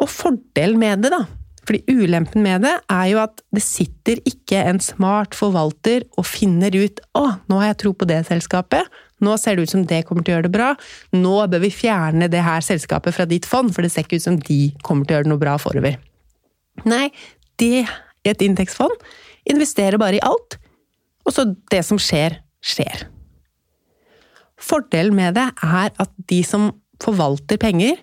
Og 0.00 0.10
fordelen 0.10 0.80
med 0.80 1.04
det, 1.04 1.12
da, 1.14 1.22
fordi 1.64 1.80
ulempen 1.88 2.44
med 2.44 2.64
det 2.66 2.74
er 2.92 3.06
jo 3.12 3.20
at 3.22 3.40
det 3.54 3.62
sitter 3.64 4.20
ikke 4.28 4.60
en 4.68 4.80
smart 4.84 5.36
forvalter 5.36 6.04
og 6.18 6.26
finner 6.28 6.74
ut 6.76 7.00
'Å, 7.16 7.24
nå 7.48 7.60
har 7.60 7.72
jeg 7.72 7.78
tro 7.82 7.92
på 7.92 8.08
det 8.08 8.26
selskapet. 8.28 8.84
Nå 9.20 9.36
ser 9.38 9.56
det 9.56 9.62
ut 9.62 9.70
som 9.70 9.86
det 9.86 10.04
kommer 10.04 10.24
til 10.24 10.34
å 10.34 10.36
gjøre 10.36 10.48
det 10.48 10.56
bra. 10.56 10.74
Nå 11.12 11.36
bør 11.48 11.60
vi 11.64 11.70
fjerne 11.70 12.28
det 12.28 12.42
her 12.42 12.60
selskapet 12.60 13.14
fra 13.14 13.24
ditt 13.24 13.46
fond, 13.46 13.72
for 13.72 13.82
det 13.82 13.92
ser 13.92 14.04
ikke 14.04 14.16
ut 14.16 14.28
som 14.28 14.38
de 14.38 14.74
kommer 14.82 15.06
til 15.06 15.14
å 15.14 15.16
gjøre 15.18 15.24
det 15.24 15.32
noe 15.32 15.44
bra 15.44 15.56
forover'. 15.56 15.96
Nei, 16.84 17.10
det 17.56 17.86
i 18.24 18.28
et 18.28 18.42
indeksfond 18.42 18.92
investerer 19.48 19.98
bare 19.98 20.16
i 20.16 20.24
alt, 20.24 20.58
og 21.24 21.32
så 21.32 21.56
det 21.70 21.84
som 21.84 21.96
skjer, 21.98 22.40
skjer. 22.60 23.13
Fordelen 24.60 25.16
med 25.16 25.36
det 25.38 25.48
er 25.64 25.90
at 25.90 26.12
de 26.30 26.40
som 26.46 26.70
forvalter 27.02 27.58
penger, 27.60 27.98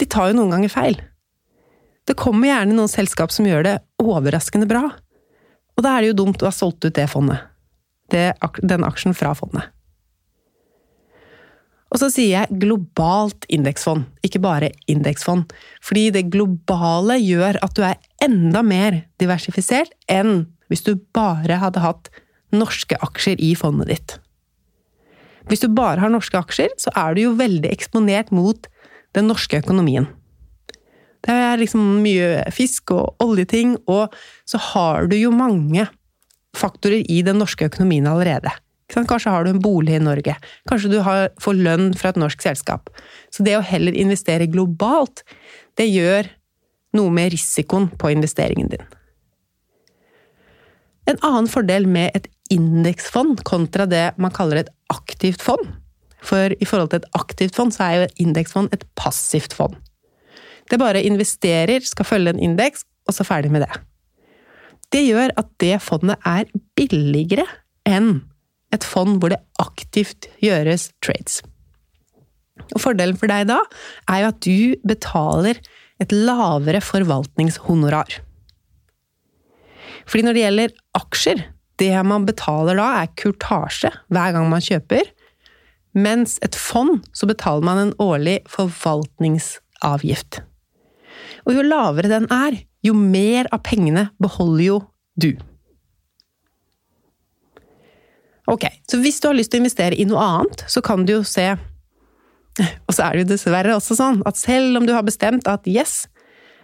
de 0.00 0.08
tar 0.10 0.30
jo 0.30 0.40
noen 0.40 0.56
ganger 0.56 0.72
feil. 0.72 0.98
Det 2.08 2.18
kommer 2.18 2.50
gjerne 2.50 2.74
noen 2.74 2.90
selskap 2.90 3.30
som 3.34 3.46
gjør 3.46 3.66
det 3.66 3.76
overraskende 4.02 4.66
bra. 4.70 4.88
Og 5.76 5.84
da 5.84 5.94
er 5.94 6.02
det 6.02 6.12
jo 6.12 6.18
dumt 6.24 6.42
å 6.42 6.48
ha 6.50 6.54
solgt 6.54 6.84
ut 6.84 6.96
det 6.96 7.06
fondet. 7.10 7.44
Det, 8.12 8.32
den 8.60 8.84
aksjen 8.84 9.14
fra 9.16 9.32
fondet. 9.38 9.70
Og 11.92 12.00
så 12.00 12.08
sier 12.08 12.32
jeg 12.32 12.60
globalt 12.62 13.44
indeksfond, 13.52 14.06
ikke 14.24 14.40
bare 14.42 14.72
indeksfond. 14.88 15.50
Fordi 15.84 16.06
det 16.14 16.30
globale 16.32 17.18
gjør 17.20 17.60
at 17.64 17.76
du 17.76 17.84
er 17.84 18.00
enda 18.24 18.64
mer 18.64 19.02
diversifisert 19.20 19.92
enn 20.10 20.46
hvis 20.72 20.86
du 20.86 20.94
bare 21.12 21.60
hadde 21.60 21.84
hatt 21.84 22.08
norske 22.52 22.96
aksjer 23.04 23.40
i 23.44 23.52
fondet 23.56 23.92
ditt. 23.92 24.14
Hvis 25.50 25.62
du 25.64 25.68
bare 25.74 26.00
har 26.02 26.12
norske 26.12 26.38
aksjer, 26.38 26.74
så 26.80 26.92
er 26.96 27.14
du 27.14 27.24
jo 27.24 27.36
veldig 27.38 27.70
eksponert 27.72 28.32
mot 28.34 28.68
den 29.16 29.28
norske 29.30 29.58
økonomien. 29.60 30.08
Det 31.22 31.34
er 31.34 31.60
liksom 31.60 32.02
mye 32.02 32.42
fisk 32.54 32.94
og 32.96 33.22
oljeting, 33.22 33.76
og 33.86 34.14
så 34.48 34.58
har 34.72 35.06
du 35.10 35.16
jo 35.18 35.30
mange 35.34 35.86
faktorer 36.58 37.06
i 37.08 37.22
den 37.24 37.38
norske 37.40 37.68
økonomien 37.70 38.08
allerede. 38.10 38.50
Kanskje 38.92 39.32
har 39.32 39.44
du 39.44 39.52
en 39.54 39.62
bolig 39.62 39.94
i 39.96 40.02
Norge. 40.02 40.34
Kanskje 40.68 40.90
du 40.92 40.98
får 41.40 41.56
lønn 41.56 41.92
fra 41.96 42.10
et 42.12 42.20
norsk 42.20 42.42
selskap. 42.44 42.90
Så 43.32 43.44
det 43.46 43.54
å 43.56 43.64
heller 43.64 43.96
investere 43.96 44.50
globalt, 44.50 45.22
det 45.80 45.88
gjør 45.88 46.28
noe 46.98 47.12
med 47.14 47.32
risikoen 47.32 47.88
på 47.96 48.12
investeringen 48.12 48.68
din. 48.74 48.84
En 51.08 51.18
annen 51.24 51.48
fordel 51.50 51.88
med 51.90 52.12
et 52.14 52.28
indeksfond 52.52 53.42
kontra 53.48 53.86
det 53.88 54.10
man 54.20 54.34
kaller 54.34 54.62
et 54.62 54.72
aktivt 54.92 55.42
fond, 55.44 55.64
for 56.22 56.54
i 56.54 56.68
forhold 56.68 56.92
til 56.92 57.02
et 57.02 57.14
aktivt 57.18 57.56
fond, 57.58 57.74
så 57.74 57.86
er 57.86 57.94
jo 57.96 58.08
et 58.08 58.20
indeksfond 58.22 58.72
et 58.74 58.84
passivt 58.98 59.56
fond. 59.56 59.74
Det 60.70 60.78
bare 60.80 61.02
investerer, 61.02 61.82
skal 61.84 62.06
følge 62.06 62.34
en 62.34 62.42
indeks, 62.50 62.84
og 63.08 63.16
så 63.16 63.26
ferdig 63.26 63.50
med 63.52 63.64
det. 63.66 63.72
Det 64.92 65.02
gjør 65.06 65.32
at 65.40 65.48
det 65.62 65.78
fondet 65.82 66.20
er 66.28 66.50
billigere 66.76 67.46
enn 67.88 68.20
et 68.72 68.84
fond 68.86 69.18
hvor 69.20 69.32
det 69.32 69.40
aktivt 69.60 70.28
gjøres 70.40 70.90
trades. 71.04 71.40
Og 72.72 72.80
Fordelen 72.80 73.18
for 73.18 73.30
deg 73.32 73.48
da 73.50 73.58
er 74.10 74.22
jo 74.22 74.30
at 74.30 74.44
du 74.44 74.58
betaler 74.86 75.60
et 76.02 76.12
lavere 76.12 76.82
forvaltningshonorar. 76.84 78.20
Fordi 80.08 80.24
når 80.26 80.36
det 80.36 80.44
gjelder 80.44 80.76
aksjer, 80.98 81.42
det 81.80 81.94
man 82.06 82.26
betaler 82.28 82.78
da 82.78 82.88
er 83.02 83.12
kurtasje 83.18 83.92
hver 84.12 84.34
gang 84.36 84.48
man 84.50 84.64
kjøper, 84.64 85.08
mens 85.92 86.38
et 86.44 86.56
fond 86.56 87.02
så 87.16 87.28
betaler 87.28 87.64
man 87.66 87.80
en 87.80 87.94
årlig 88.00 88.40
forvaltningsavgift. 88.50 90.42
Og 91.46 91.56
jo 91.56 91.64
lavere 91.66 92.10
den 92.12 92.28
er, 92.32 92.62
jo 92.82 92.94
mer 92.98 93.48
av 93.54 93.62
pengene 93.66 94.08
beholder 94.22 94.64
jo 94.64 94.78
du. 95.20 95.32
Ok, 98.50 98.66
så 98.90 98.98
hvis 98.98 99.20
du 99.22 99.28
har 99.28 99.36
lyst 99.38 99.52
til 99.52 99.60
å 99.60 99.62
investere 99.62 99.98
i 99.98 100.06
noe 100.08 100.22
annet, 100.22 100.64
så 100.68 100.82
kan 100.84 101.06
du 101.06 101.18
jo 101.20 101.26
se 101.26 101.52
Og 102.60 102.92
så 102.92 103.06
er 103.06 103.14
det 103.14 103.22
jo 103.22 103.28
dessverre 103.30 103.72
også 103.72 103.94
sånn 103.96 104.18
at 104.28 104.36
selv 104.36 104.76
om 104.76 104.84
du 104.84 104.90
har 104.92 105.06
bestemt 105.06 105.46
at 105.48 105.64
yes, 105.64 106.02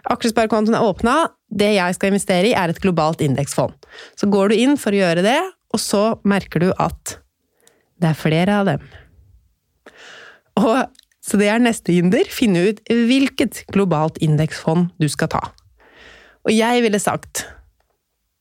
aksjesparekontoen 0.05 0.77
er 0.77 0.85
åpna, 0.85 1.15
det 1.49 1.71
jeg 1.75 1.97
skal 1.97 2.13
investere 2.13 2.51
i, 2.51 2.55
er 2.57 2.71
et 2.71 2.81
globalt 2.81 3.21
indeksfond. 3.25 3.73
Så 4.19 4.29
går 4.29 4.51
du 4.51 4.59
inn 4.59 4.77
for 4.77 4.93
å 4.93 5.01
gjøre 5.01 5.25
det, 5.25 5.39
og 5.73 5.81
så 5.81 6.03
merker 6.27 6.63
du 6.63 6.69
at 6.77 7.17
det 7.99 8.11
er 8.11 8.17
flere 8.17 8.59
av 8.61 8.69
dem. 8.69 8.85
Og 10.59 10.85
så 11.25 11.37
det 11.39 11.49
er 11.51 11.61
neste 11.61 11.93
hinder. 11.93 12.29
Finne 12.31 12.69
ut 12.71 12.79
hvilket 12.89 13.63
globalt 13.73 14.17
indeksfond 14.23 14.89
du 15.01 15.07
skal 15.11 15.31
ta. 15.33 15.41
Og 16.47 16.53
jeg 16.55 16.85
ville 16.85 17.01
sagt 17.01 17.45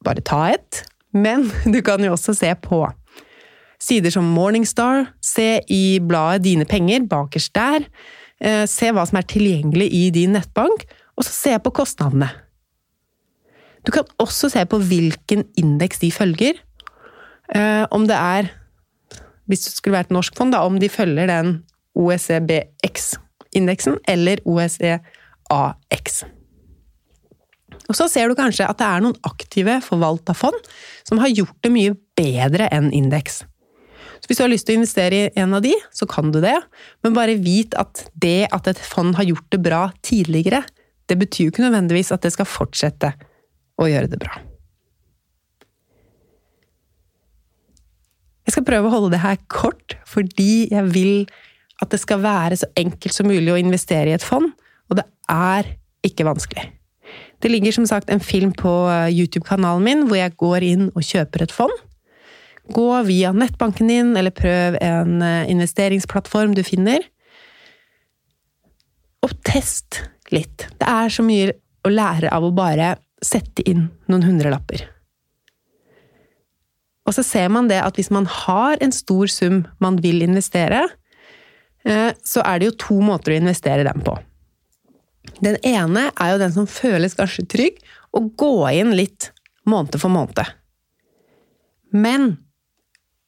bare 0.07 0.23
ta 0.25 0.45
et, 0.55 0.85
men 1.13 1.49
du 1.75 1.81
kan 1.85 2.03
jo 2.05 2.15
også 2.15 2.37
se 2.37 2.53
på 2.65 2.85
sider 3.79 4.11
som 4.11 4.27
Morningstar, 4.35 5.07
se 5.23 5.61
i 5.71 5.99
bladet 6.03 6.43
Dine 6.47 6.67
penger, 6.67 7.05
bakerst 7.07 7.55
der. 7.55 7.87
Eh, 8.39 8.65
se 8.71 8.91
hva 8.95 9.05
som 9.07 9.21
er 9.21 9.29
tilgjengelig 9.31 9.89
i 9.95 10.09
din 10.15 10.35
nettbank, 10.35 10.87
og 11.19 11.27
så 11.27 11.35
se 11.35 11.55
på 11.63 11.75
kostnadene. 11.75 12.31
Du 13.89 13.93
kan 13.95 14.05
også 14.21 14.51
se 14.53 14.61
på 14.69 14.77
hvilken 14.85 15.47
indeks 15.57 16.03
de 16.03 16.11
følger. 16.13 16.59
Eh, 17.57 17.87
om 17.89 18.05
det 18.05 18.19
er, 18.21 18.51
hvis 19.49 19.65
det 19.65 19.73
skulle 19.73 19.97
vært 19.97 20.13
norsk 20.13 20.37
fond, 20.37 20.53
da, 20.53 20.61
om 20.69 20.77
de 20.77 20.93
følger 20.93 21.25
den 21.31 21.65
OECBX-indeksen 21.97 23.97
eller 24.13 24.45
OECAX. 24.45 26.21
Og 27.89 27.97
så 27.97 28.05
ser 28.13 28.29
du 28.29 28.37
kanskje 28.37 28.69
at 28.69 28.77
det 28.77 28.85
er 28.85 29.01
noen 29.01 29.17
aktive 29.25 29.81
forvalta 29.81 30.37
fond 30.37 30.61
som 31.09 31.17
har 31.23 31.33
gjort 31.33 31.57
det 31.65 31.73
mye 31.73 31.97
bedre 32.19 32.69
enn 32.69 32.93
indeks. 32.93 33.47
Hvis 34.29 34.37
du 34.37 34.45
har 34.45 34.53
lyst 34.53 34.69
til 34.69 34.77
å 34.77 34.81
investere 34.83 35.17
i 35.17 35.33
en 35.41 35.57
av 35.57 35.65
de, 35.65 35.73
så 35.95 36.05
kan 36.11 36.29
du 36.35 36.43
det, 36.45 36.59
men 37.01 37.17
bare 37.17 37.41
vit 37.41 37.73
at 37.81 38.13
det 38.21 38.53
at 38.53 38.69
et 38.69 38.77
fond 38.85 39.17
har 39.17 39.25
gjort 39.25 39.49
det 39.55 39.63
bra 39.65 39.89
tidligere, 40.05 40.61
det 41.09 41.17
betyr 41.17 41.45
jo 41.47 41.51
ikke 41.55 41.65
nødvendigvis 41.65 42.13
at 42.13 42.21
det 42.27 42.35
skal 42.35 42.51
fortsette 42.51 43.15
å 43.79 43.89
gjøre 43.89 44.11
det 44.11 44.21
bra. 44.21 44.41
Jeg 48.49 48.57
skal 48.57 48.65
prøve 48.65 48.89
å 48.89 48.95
holde 48.95 49.13
det 49.13 49.21
her 49.21 49.37
kort, 49.53 49.99
fordi 50.09 50.71
jeg 50.73 50.89
vil 50.95 51.29
at 51.83 51.93
det 51.93 52.01
skal 52.01 52.23
være 52.23 52.57
så 52.59 52.69
enkelt 52.81 53.15
som 53.15 53.29
mulig 53.29 53.53
å 53.53 53.61
investere 53.61 54.11
i 54.11 54.17
et 54.17 54.25
fond, 54.25 54.51
og 54.89 54.99
det 54.99 55.05
er 55.31 55.75
ikke 56.07 56.27
vanskelig. 56.27 56.65
Det 57.43 57.51
ligger 57.53 57.77
som 57.77 57.87
sagt 57.87 58.11
en 58.11 58.23
film 58.25 58.55
på 58.57 58.71
eh, 58.91 59.13
YouTube-kanalen 59.15 59.85
min 59.85 60.07
hvor 60.09 60.19
jeg 60.19 60.35
går 60.41 60.65
inn 60.67 60.89
og 60.89 61.05
kjøper 61.07 61.45
et 61.45 61.55
fond. 61.55 61.75
Gå 62.75 62.89
via 63.07 63.31
nettbanken 63.33 63.89
din, 63.89 64.11
eller 64.19 64.35
prøv 64.35 64.77
en 64.83 65.23
eh, 65.25 65.45
investeringsplattform 65.53 66.57
du 66.57 66.65
finner. 66.67 67.05
Og 69.25 69.33
test 69.47 70.03
litt. 70.35 70.67
Det 70.81 70.89
er 70.89 71.13
så 71.13 71.25
mye 71.27 71.55
å 71.87 71.93
lære 71.93 72.33
av 72.35 72.45
å 72.45 72.53
bare 72.55 72.97
sette 73.25 73.65
inn 73.69 73.89
noen 74.11 74.25
hundrelapper. 74.27 74.85
Og 77.09 77.15
så 77.17 77.25
ser 77.25 77.49
man 77.53 77.71
det 77.71 77.81
at 77.81 77.97
hvis 77.97 78.13
man 78.13 78.29
har 78.29 78.81
en 78.85 78.93
stor 78.93 79.31
sum 79.33 79.63
man 79.81 79.97
vil 80.05 80.21
investere, 80.27 80.85
eh, 81.89 82.11
så 82.21 82.45
er 82.45 82.61
det 82.61 82.69
jo 82.69 82.81
to 82.85 82.99
måter 83.05 83.33
å 83.33 83.39
investere 83.41 83.87
den 83.89 84.05
på. 84.05 84.19
Den 85.45 85.57
ene 85.67 86.09
er 86.11 86.35
jo 86.35 86.43
den 86.43 86.53
som 86.55 86.69
føles 86.69 87.17
kanskje 87.17 87.47
trygg, 87.49 87.81
å 88.13 88.25
gå 88.41 88.53
inn 88.77 88.95
litt 88.97 89.31
måned 89.69 89.97
for 90.01 90.13
måned. 90.13 90.53
Men 91.93 92.37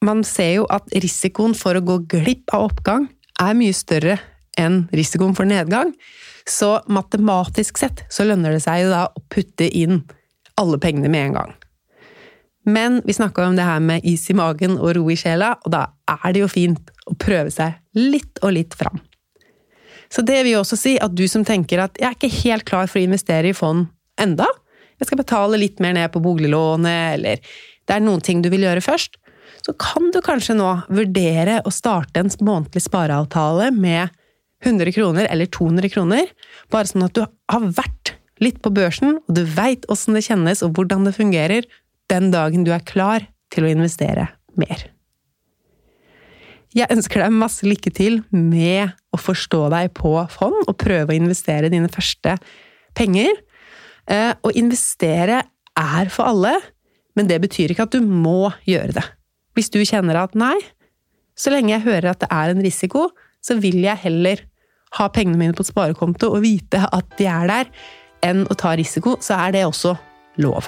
man 0.05 0.23
ser 0.25 0.55
jo 0.59 0.67
at 0.73 0.89
risikoen 0.93 1.53
for 1.57 1.77
å 1.77 1.85
gå 1.85 1.99
glipp 2.09 2.53
av 2.53 2.69
oppgang 2.71 3.07
er 3.41 3.57
mye 3.57 3.73
større 3.73 4.17
enn 4.59 4.85
risikoen 4.95 5.35
for 5.37 5.47
nedgang. 5.47 5.93
Så 6.47 6.79
matematisk 6.91 7.77
sett 7.79 8.03
så 8.09 8.25
lønner 8.27 8.55
det 8.55 8.63
seg 8.63 8.85
jo 8.85 8.93
da 8.93 9.05
å 9.07 9.23
putte 9.31 9.67
inn 9.67 10.01
alle 10.59 10.79
pengene 10.81 11.11
med 11.11 11.29
en 11.29 11.37
gang. 11.39 11.53
Men 12.65 12.99
vi 13.05 13.13
snakka 13.13 13.47
om 13.47 13.55
det 13.57 13.65
her 13.65 13.79
med 13.81 14.05
is 14.05 14.27
i 14.29 14.37
magen 14.37 14.75
og 14.77 14.93
ro 14.97 15.07
i 15.09 15.17
sjela, 15.17 15.55
og 15.65 15.71
da 15.73 15.87
er 16.13 16.33
det 16.33 16.43
jo 16.43 16.51
fint 16.51 16.91
å 17.09 17.15
prøve 17.17 17.49
seg 17.53 17.79
litt 17.97 18.41
og 18.43 18.53
litt 18.57 18.77
fram. 18.77 19.01
Så 20.11 20.21
det 20.27 20.41
vil 20.43 20.57
jo 20.57 20.61
også 20.61 20.77
si 20.77 20.97
at 21.01 21.15
du 21.15 21.23
som 21.31 21.45
tenker 21.47 21.81
at 21.81 21.97
jeg 21.97 22.09
er 22.09 22.17
ikke 22.17 22.41
helt 22.43 22.67
klar 22.67 22.89
for 22.91 22.99
å 22.99 23.05
investere 23.07 23.49
i 23.49 23.57
fond 23.57 23.87
enda, 24.21 24.45
jeg 25.01 25.09
skal 25.09 25.21
betale 25.23 25.57
litt 25.57 25.79
mer 25.81 25.95
ned 25.97 26.11
på 26.13 26.21
boliglånet, 26.21 27.15
eller 27.15 27.39
det 27.41 27.95
er 27.95 28.03
noen 28.05 28.21
ting 28.21 28.43
du 28.43 28.51
vil 28.53 28.67
gjøre 28.67 28.83
først, 28.85 29.17
så 29.65 29.73
kan 29.81 30.11
du 30.13 30.19
kanskje 30.21 30.53
nå 30.57 30.67
vurdere 30.93 31.59
å 31.65 31.73
starte 31.73 32.21
en 32.21 32.29
månedlig 32.45 32.83
spareavtale 32.85 33.71
med 33.73 34.13
100 34.61 34.93
kroner 34.95 35.27
eller 35.31 35.49
200 35.49 35.91
kroner, 35.93 36.31
bare 36.73 36.89
sånn 36.89 37.07
at 37.07 37.17
du 37.17 37.23
har 37.25 37.67
vært 37.77 38.15
litt 38.41 38.61
på 38.61 38.71
børsen, 38.73 39.19
og 39.21 39.37
du 39.37 39.43
veit 39.45 39.85
åssen 39.91 40.17
det 40.17 40.25
kjennes 40.25 40.63
og 40.65 40.73
hvordan 40.77 41.05
det 41.07 41.17
fungerer, 41.17 41.67
den 42.11 42.31
dagen 42.33 42.65
du 42.65 42.73
er 42.73 42.83
klar 42.85 43.27
til 43.53 43.67
å 43.67 43.71
investere 43.71 44.27
mer. 44.59 44.87
Jeg 46.71 46.87
ønsker 46.93 47.19
deg 47.19 47.35
masse 47.35 47.67
lykke 47.67 47.91
til 47.91 48.21
med 48.31 48.93
å 49.11 49.19
forstå 49.19 49.65
deg 49.73 49.91
på 49.97 50.13
fond 50.31 50.61
og 50.63 50.77
prøve 50.79 51.11
å 51.11 51.17
investere 51.17 51.71
dine 51.71 51.91
første 51.91 52.37
penger. 52.95 53.33
Eh, 54.07 54.31
å 54.39 54.53
investere 54.55 55.41
er 55.77 56.11
for 56.13 56.31
alle, 56.31 56.53
men 57.15 57.27
det 57.27 57.41
betyr 57.43 57.73
ikke 57.73 57.89
at 57.89 57.97
du 57.97 58.05
må 58.05 58.53
gjøre 58.67 58.95
det. 58.95 59.03
Hvis 59.57 59.71
du 59.73 59.81
kjenner 59.83 60.21
at 60.21 60.37
nei, 60.39 60.55
så 61.35 61.51
lenge 61.51 61.73
jeg 61.73 61.85
hører 61.89 62.13
at 62.13 62.23
det 62.23 62.31
er 62.31 62.53
en 62.53 62.63
risiko, 62.63 63.09
så 63.43 63.57
vil 63.59 63.81
jeg 63.83 63.99
heller 64.05 64.45
ha 64.97 65.07
pengene 65.13 65.39
mine 65.39 65.55
på 65.55 65.65
sparekonto 65.65 66.31
og 66.35 66.43
vite 66.43 66.83
at 66.91 67.17
de 67.19 67.27
er 67.31 67.51
der, 67.51 67.73
enn 68.25 68.45
å 68.51 68.57
ta 68.57 68.75
risiko, 68.77 69.15
så 69.23 69.39
er 69.47 69.55
det 69.55 69.65
også 69.65 69.95
lov. 70.43 70.67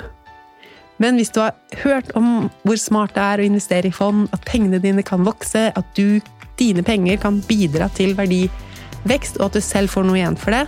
Men 1.02 1.18
hvis 1.18 1.34
du 1.34 1.42
har 1.42 1.56
hørt 1.84 2.12
om 2.18 2.50
hvor 2.64 2.80
smart 2.80 3.16
det 3.16 3.24
er 3.24 3.42
å 3.42 3.48
investere 3.48 3.90
i 3.90 3.96
fond, 3.96 4.28
at 4.34 4.46
pengene 4.48 4.82
dine 4.82 5.04
kan 5.06 5.26
vokse, 5.26 5.70
at 5.76 5.98
du, 5.98 6.22
dine 6.60 6.86
penger 6.86 7.20
kan 7.22 7.42
bidra 7.50 7.90
til 7.98 8.14
verdivekst, 8.18 9.40
og 9.40 9.50
at 9.50 9.58
du 9.58 9.64
selv 9.66 9.94
får 9.94 10.08
noe 10.08 10.22
igjen 10.22 10.40
for 10.40 10.56
det, 10.56 10.66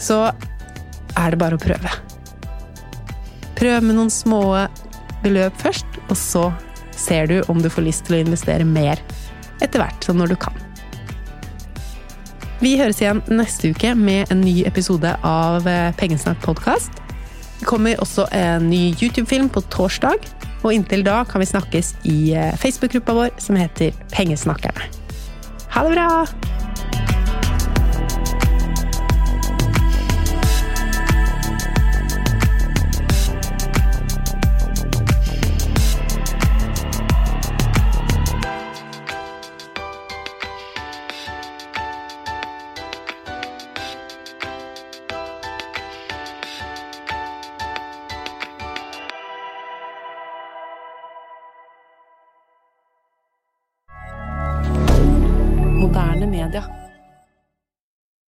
så 0.00 0.22
er 1.18 1.34
det 1.34 1.40
bare 1.40 1.58
å 1.58 1.62
prøve. 1.62 1.92
Prøv 3.60 3.84
med 3.84 3.98
noen 3.98 4.12
små 4.12 4.42
beløp 5.22 5.56
først, 5.60 6.00
og 6.08 6.16
så 6.16 6.48
ser 6.96 7.28
du 7.28 7.38
om 7.52 7.60
du 7.60 7.68
får 7.72 7.86
lyst 7.86 8.08
til 8.08 8.18
å 8.18 8.24
investere 8.24 8.66
mer 8.66 9.00
etter 9.60 9.80
hvert, 9.82 10.00
sånn 10.04 10.20
når 10.20 10.34
du 10.34 10.40
kan. 10.40 10.69
Vi 12.60 12.74
høres 12.76 12.98
igjen 13.00 13.22
neste 13.32 13.70
uke 13.72 13.94
med 13.96 14.28
en 14.28 14.42
ny 14.44 14.66
episode 14.68 15.14
av 15.24 15.64
Pengesnakk 15.96 16.42
podkast. 16.44 16.92
Det 17.56 17.64
kommer 17.64 17.96
også 18.04 18.26
en 18.36 18.68
ny 18.68 18.90
YouTube-film 19.00 19.48
på 19.48 19.62
torsdag, 19.72 20.28
og 20.60 20.76
inntil 20.76 21.06
da 21.06 21.22
kan 21.24 21.40
vi 21.40 21.48
snakkes 21.48 21.94
i 22.04 22.18
eh, 22.36 22.52
Facebook-gruppa 22.60 23.16
vår 23.16 23.34
som 23.40 23.56
heter 23.56 23.96
Pengesnakkerne. 24.12 24.92
Ha 25.72 25.88
det 25.88 25.96
bra! 25.96 26.59